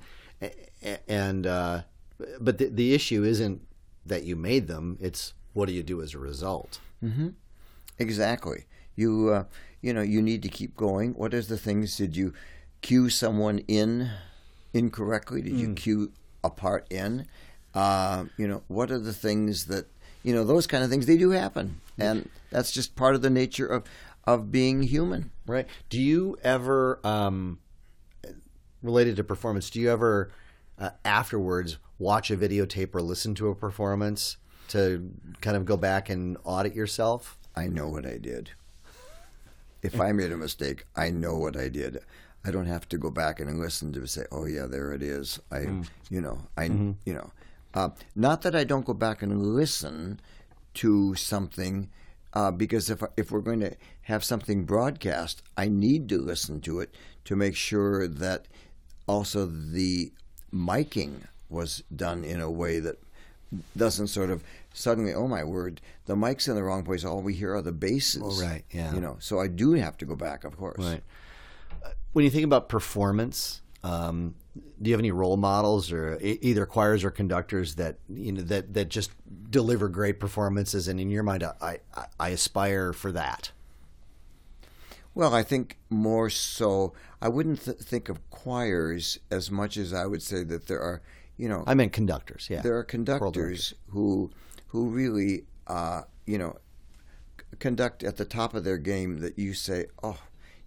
and 1.07 1.45
uh, 1.45 1.81
but 2.39 2.59
the 2.59 2.67
the 2.69 2.93
issue 2.93 3.23
isn't 3.25 3.61
that 4.05 4.23
you 4.23 4.37
made 4.37 4.67
them; 4.67 4.97
it's 5.01 5.33
what 5.51 5.65
do 5.67 5.73
you 5.73 5.83
do 5.83 6.01
as 6.01 6.13
a 6.13 6.17
result. 6.19 6.79
Exactly. 7.99 8.65
You 8.95 9.29
uh, 9.29 9.43
you 9.85 9.93
know 9.93 10.01
you 10.01 10.19
need 10.19 10.41
to 10.41 10.49
keep 10.49 10.75
going. 10.75 11.13
What 11.13 11.33
is 11.33 11.47
the 11.47 11.57
things? 11.57 11.95
Did 11.95 12.17
you 12.17 12.33
cue 12.81 13.07
someone 13.09 13.59
in 13.67 14.09
incorrectly? 14.73 15.43
Did 15.43 15.53
you 15.53 15.73
cue 15.73 16.11
a 16.43 16.49
part 16.49 16.87
in? 16.91 17.27
Uh, 17.75 18.25
you 18.35 18.47
know 18.47 18.63
what 18.67 18.89
are 18.89 18.97
the 18.97 19.13
things 19.13 19.65
that 19.65 19.85
you 20.23 20.33
know 20.33 20.43
those 20.43 20.65
kind 20.65 20.83
of 20.83 20.89
things? 20.89 21.05
They 21.05 21.17
do 21.17 21.29
happen, 21.29 21.81
and 21.99 22.27
that's 22.49 22.71
just 22.71 22.95
part 22.95 23.13
of 23.13 23.21
the 23.21 23.29
nature 23.29 23.67
of 23.67 23.83
of 24.25 24.51
being 24.51 24.81
human. 24.81 25.29
Right. 25.45 25.67
Do 25.89 26.01
you 26.01 26.35
ever, 26.43 26.99
um, 27.03 27.59
related 28.81 29.17
to 29.17 29.23
performance, 29.23 29.69
do 29.69 29.79
you 29.79 29.91
ever 29.91 30.31
uh, 30.79 30.89
afterwards 31.03 31.77
watch 31.99 32.31
a 32.31 32.37
videotape 32.37 32.95
or 32.95 33.03
listen 33.03 33.35
to 33.35 33.49
a 33.49 33.55
performance 33.55 34.37
to 34.69 35.11
kind 35.41 35.55
of 35.55 35.65
go 35.65 35.77
back 35.77 36.09
and 36.09 36.37
audit 36.43 36.73
yourself? 36.73 37.37
I 37.55 37.67
know 37.67 37.87
what 37.87 38.07
I 38.07 38.17
did. 38.17 38.49
If 39.85 39.99
I 39.99 40.11
made 40.11 40.31
a 40.31 40.37
mistake, 40.37 40.85
I 40.95 41.09
know 41.09 41.37
what 41.37 41.55
I 41.55 41.69
did. 41.69 41.99
I 42.43 42.51
don't 42.51 42.67
have 42.67 42.87
to 42.89 42.97
go 42.97 43.09
back 43.09 43.39
and 43.39 43.59
listen 43.59 43.91
to 43.93 44.05
say, 44.07 44.25
"Oh 44.31 44.45
yeah, 44.45 44.65
there 44.67 44.93
it 44.93 45.01
is." 45.01 45.39
I, 45.51 45.59
you 46.09 46.21
know, 46.21 46.37
I, 46.57 46.65
you 47.05 47.13
know, 47.13 47.31
uh, 47.73 47.89
not 48.15 48.41
that 48.43 48.55
I 48.55 48.63
don't 48.63 48.85
go 48.85 48.93
back 48.93 49.21
and 49.23 49.41
listen 49.55 50.19
to 50.75 51.15
something, 51.15 51.89
uh, 52.33 52.51
because 52.51 52.89
if 52.89 53.01
if 53.17 53.31
we're 53.31 53.41
going 53.41 53.61
to 53.61 53.75
have 54.03 54.23
something 54.23 54.65
broadcast, 54.65 55.41
I 55.57 55.67
need 55.67 56.07
to 56.09 56.17
listen 56.19 56.61
to 56.61 56.79
it 56.81 56.93
to 57.25 57.35
make 57.35 57.55
sure 57.55 58.07
that 58.07 58.47
also 59.07 59.45
the 59.45 60.11
miking 60.53 61.21
was 61.49 61.83
done 61.95 62.23
in 62.23 62.39
a 62.41 62.51
way 62.51 62.79
that 62.79 62.97
doesn't 63.75 64.07
sort 64.07 64.29
of 64.29 64.43
suddenly, 64.73 65.13
oh 65.13 65.27
my 65.27 65.43
word, 65.43 65.81
the 66.05 66.15
mic's 66.15 66.47
in 66.47 66.55
the 66.55 66.63
wrong 66.63 66.83
place. 66.83 67.05
All 67.05 67.21
we 67.21 67.33
hear 67.33 67.55
are 67.55 67.61
the 67.61 67.71
basses. 67.71 68.21
Oh, 68.23 68.43
right, 68.43 68.63
yeah. 68.71 68.93
You 68.93 69.01
know, 69.01 69.17
so 69.19 69.39
I 69.39 69.47
do 69.47 69.73
have 69.73 69.97
to 69.97 70.05
go 70.05 70.15
back, 70.15 70.43
of 70.43 70.57
course. 70.57 70.77
Right. 70.83 71.03
Uh, 71.83 71.89
When 72.13 72.25
you 72.25 72.31
think 72.31 72.43
about 72.45 72.69
performance, 72.69 73.61
um, 73.83 74.35
do 74.81 74.89
you 74.89 74.93
have 74.93 74.99
any 74.99 75.11
role 75.11 75.37
models 75.37 75.91
or 75.91 76.17
either 76.21 76.65
choirs 76.65 77.03
or 77.03 77.11
conductors 77.11 77.75
that 77.75 77.97
you 78.09 78.31
know 78.31 78.41
that 78.41 78.73
that 78.73 78.89
just 78.89 79.11
deliver 79.49 79.89
great 79.89 80.19
performances? 80.19 80.87
And 80.87 80.99
in 80.99 81.09
your 81.09 81.23
mind, 81.23 81.43
I 81.43 81.79
I, 81.93 82.05
I 82.19 82.29
aspire 82.29 82.93
for 82.93 83.11
that. 83.11 83.51
Well, 85.13 85.33
I 85.33 85.43
think 85.43 85.77
more 85.89 86.29
so, 86.29 86.91
I 87.21 87.29
wouldn't 87.29 87.63
th- 87.63 87.77
think 87.77 88.09
of 88.09 88.29
choirs 88.31 89.17
as 89.31 89.49
much 89.49 89.77
as 89.77 89.93
I 89.93 90.05
would 90.05 90.21
say 90.21 90.43
that 90.43 90.67
there 90.67 90.81
are, 90.81 91.01
you 91.37 91.49
know, 91.49 91.63
I 91.67 91.73
meant 91.73 91.93
conductors. 91.93 92.47
Yeah, 92.49 92.61
there 92.61 92.77
are 92.77 92.83
conductors 92.83 93.73
who 93.89 94.31
who 94.67 94.89
really, 94.89 95.45
uh, 95.67 96.03
you 96.25 96.37
know, 96.37 96.57
conduct 97.59 98.03
at 98.03 98.17
the 98.17 98.25
top 98.25 98.53
of 98.53 98.63
their 98.63 98.77
game 98.77 99.19
that 99.19 99.37
you 99.37 99.53
say, 99.53 99.87
oh, 100.03 100.19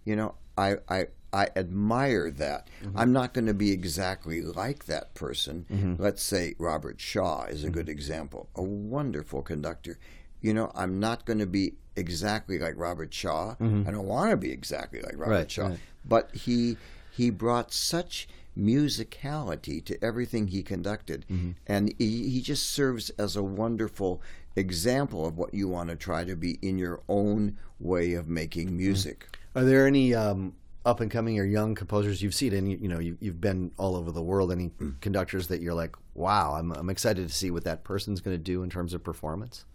you 0.05 0.15
know, 0.15 0.35
I 0.57 0.77
I, 0.87 1.07
I 1.33 1.47
admire 1.55 2.31
that. 2.31 2.67
Mm-hmm. 2.83 2.97
I'm 2.97 3.13
not 3.13 3.33
going 3.33 3.45
to 3.47 3.53
be 3.53 3.71
exactly 3.71 4.41
like 4.41 4.85
that 4.85 5.13
person. 5.13 5.65
Mm-hmm. 5.71 6.01
Let's 6.01 6.23
say 6.23 6.55
Robert 6.57 6.99
Shaw 6.99 7.45
is 7.45 7.63
a 7.63 7.67
mm-hmm. 7.67 7.75
good 7.75 7.89
example, 7.89 8.49
a 8.55 8.63
wonderful 8.63 9.41
conductor. 9.41 9.97
You 10.41 10.53
know, 10.53 10.71
I'm 10.73 10.99
not 10.99 11.25
going 11.25 11.39
to 11.39 11.45
be 11.45 11.73
exactly 11.95 12.59
like 12.59 12.75
Robert 12.77 13.13
Shaw. 13.13 13.55
I 13.59 13.91
don't 13.91 14.07
want 14.07 14.31
to 14.31 14.37
be 14.37 14.51
exactly 14.51 15.01
like 15.01 15.17
Robert 15.17 15.31
Right, 15.31 15.51
Shaw. 15.51 15.67
right. 15.67 15.79
But 16.05 16.33
he 16.33 16.77
he 17.11 17.29
brought 17.29 17.73
such 17.73 18.27
musicality 18.57 19.83
to 19.85 20.03
everything 20.03 20.47
he 20.47 20.63
conducted, 20.63 21.25
and 21.67 21.93
he, 21.97 22.29
he 22.29 22.41
just 22.41 22.71
serves 22.71 23.09
as 23.11 23.35
a 23.35 23.43
wonderful 23.43 24.21
example 24.55 25.25
of 25.25 25.37
what 25.37 25.53
you 25.53 25.67
want 25.67 25.89
to 25.89 25.95
try 25.95 26.23
to 26.23 26.35
be 26.35 26.59
in 26.61 26.77
your 26.77 27.01
own 27.07 27.57
way 27.79 28.13
of 28.13 28.27
making 28.27 28.75
music. 28.75 29.37
Are 29.55 29.63
there 29.63 29.87
any 29.87 30.13
um, 30.13 30.53
up 30.85 30.99
and 30.99 31.09
coming 31.09 31.39
or 31.39 31.45
young 31.45 31.75
composers 31.75 32.21
you've 32.21 32.33
seen? 32.35 32.53
And 32.53 32.69
you, 32.69 32.77
you 32.81 32.87
know, 32.87 32.99
you, 32.99 33.17
you've 33.21 33.39
been 33.39 33.71
all 33.77 33.95
over 33.95 34.11
the 34.11 34.21
world. 34.21 34.51
Any 34.51 34.71
conductors 35.01 35.47
that 35.47 35.61
you're 35.61 35.73
like, 35.73 35.95
wow, 36.13 36.55
I'm, 36.55 36.71
I'm 36.71 36.89
excited 36.89 37.27
to 37.27 37.33
see 37.33 37.51
what 37.51 37.63
that 37.63 37.83
person's 37.83 38.21
going 38.21 38.35
to 38.35 38.43
do 38.43 38.63
in 38.63 38.69
terms 38.69 38.93
of 38.93 39.03
performance. 39.03 39.65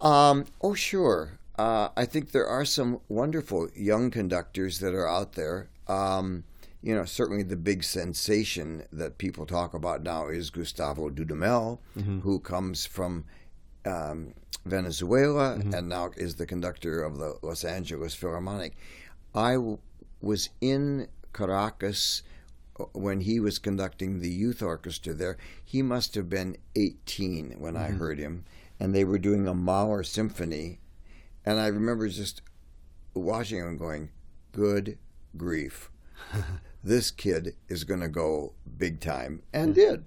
Um, 0.00 0.46
oh, 0.62 0.74
sure. 0.74 1.38
Uh, 1.58 1.90
I 1.96 2.06
think 2.06 2.32
there 2.32 2.46
are 2.46 2.64
some 2.64 3.00
wonderful 3.08 3.68
young 3.74 4.10
conductors 4.10 4.78
that 4.78 4.94
are 4.94 5.06
out 5.06 5.34
there. 5.34 5.68
Um, 5.88 6.44
you 6.82 6.94
know, 6.94 7.04
certainly 7.04 7.42
the 7.42 7.56
big 7.56 7.84
sensation 7.84 8.84
that 8.92 9.18
people 9.18 9.44
talk 9.46 9.74
about 9.74 10.02
now 10.02 10.28
is 10.28 10.50
Gustavo 10.50 11.10
Dudamel, 11.10 11.78
who 12.22 12.38
comes 12.40 12.86
from 12.86 13.24
um, 13.84 14.34
Venezuela 14.64 15.54
and 15.54 15.88
now 15.88 16.10
is 16.16 16.36
the 16.36 16.46
conductor 16.46 17.02
of 17.02 17.18
the 17.18 17.36
Los 17.42 17.64
Angeles 17.64 18.14
Philharmonic. 18.14 18.76
I 19.34 19.52
w- 19.54 19.78
was 20.20 20.50
in 20.60 21.08
Caracas 21.32 22.22
uh, 22.78 22.84
when 22.92 23.20
he 23.20 23.40
was 23.40 23.58
conducting 23.58 24.20
the 24.20 24.30
youth 24.30 24.62
orchestra 24.62 25.14
there. 25.14 25.36
He 25.64 25.82
must 25.82 26.14
have 26.14 26.28
been 26.28 26.56
18 26.76 27.56
when 27.58 27.76
I 27.76 27.88
heard 27.88 28.18
him, 28.18 28.44
and 28.78 28.94
they 28.94 29.04
were 29.04 29.18
doing 29.18 29.46
a 29.46 29.54
Mahler 29.54 30.02
symphony. 30.02 30.78
And 31.44 31.58
I 31.60 31.66
remember 31.68 32.08
just 32.08 32.42
watching 33.14 33.58
him 33.60 33.76
going, 33.76 34.10
Good 34.52 34.98
grief. 35.36 35.90
this 36.82 37.10
kid 37.10 37.54
is 37.68 37.84
going 37.84 38.00
to 38.00 38.08
go 38.08 38.54
big 38.76 39.00
time, 39.00 39.42
and 39.52 39.68
hmm. 39.68 39.74
did. 39.74 40.04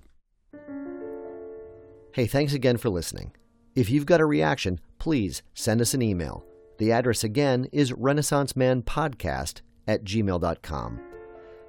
Hey, 2.13 2.27
thanks 2.27 2.53
again 2.53 2.77
for 2.77 2.89
listening. 2.89 3.31
If 3.75 3.89
you've 3.89 4.05
got 4.05 4.21
a 4.21 4.25
reaction, 4.25 4.79
please 4.99 5.41
send 5.53 5.81
us 5.81 5.93
an 5.93 6.01
email. 6.01 6.45
The 6.77 6.91
address 6.91 7.23
again 7.23 7.67
is 7.71 7.91
renaissancemanpodcast 7.91 9.61
at 9.87 10.03
gmail.com. 10.03 10.99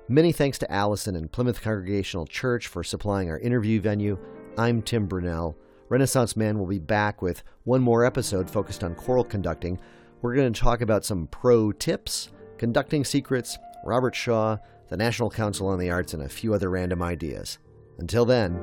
Many 0.06 0.32
thanks 0.32 0.58
to 0.58 0.70
Allison 0.70 1.16
and 1.16 1.32
Plymouth 1.32 1.62
Congregational 1.62 2.26
Church 2.26 2.66
for 2.66 2.84
supplying 2.84 3.30
our 3.30 3.38
interview 3.38 3.80
venue. 3.80 4.18
I'm 4.58 4.82
Tim 4.82 5.08
Brunelle. 5.08 5.54
Renaissance 5.88 6.36
Man 6.36 6.58
will 6.58 6.66
be 6.66 6.78
back 6.78 7.22
with 7.22 7.42
one 7.64 7.80
more 7.80 8.04
episode 8.04 8.50
focused 8.50 8.84
on 8.84 8.94
choral 8.94 9.24
conducting, 9.24 9.78
We're 10.20 10.34
going 10.34 10.52
to 10.52 10.60
talk 10.60 10.80
about 10.80 11.04
some 11.04 11.26
pro 11.28 11.72
tips, 11.72 12.30
conducting 12.58 13.04
secrets, 13.04 13.56
Robert 13.84 14.14
Shaw, 14.14 14.58
the 14.88 14.96
National 14.96 15.30
Council 15.30 15.68
on 15.68 15.78
the 15.78 15.90
Arts, 15.90 16.14
and 16.14 16.22
a 16.22 16.28
few 16.28 16.54
other 16.54 16.70
random 16.70 17.02
ideas. 17.02 17.58
Until 17.98 18.24
then, 18.24 18.60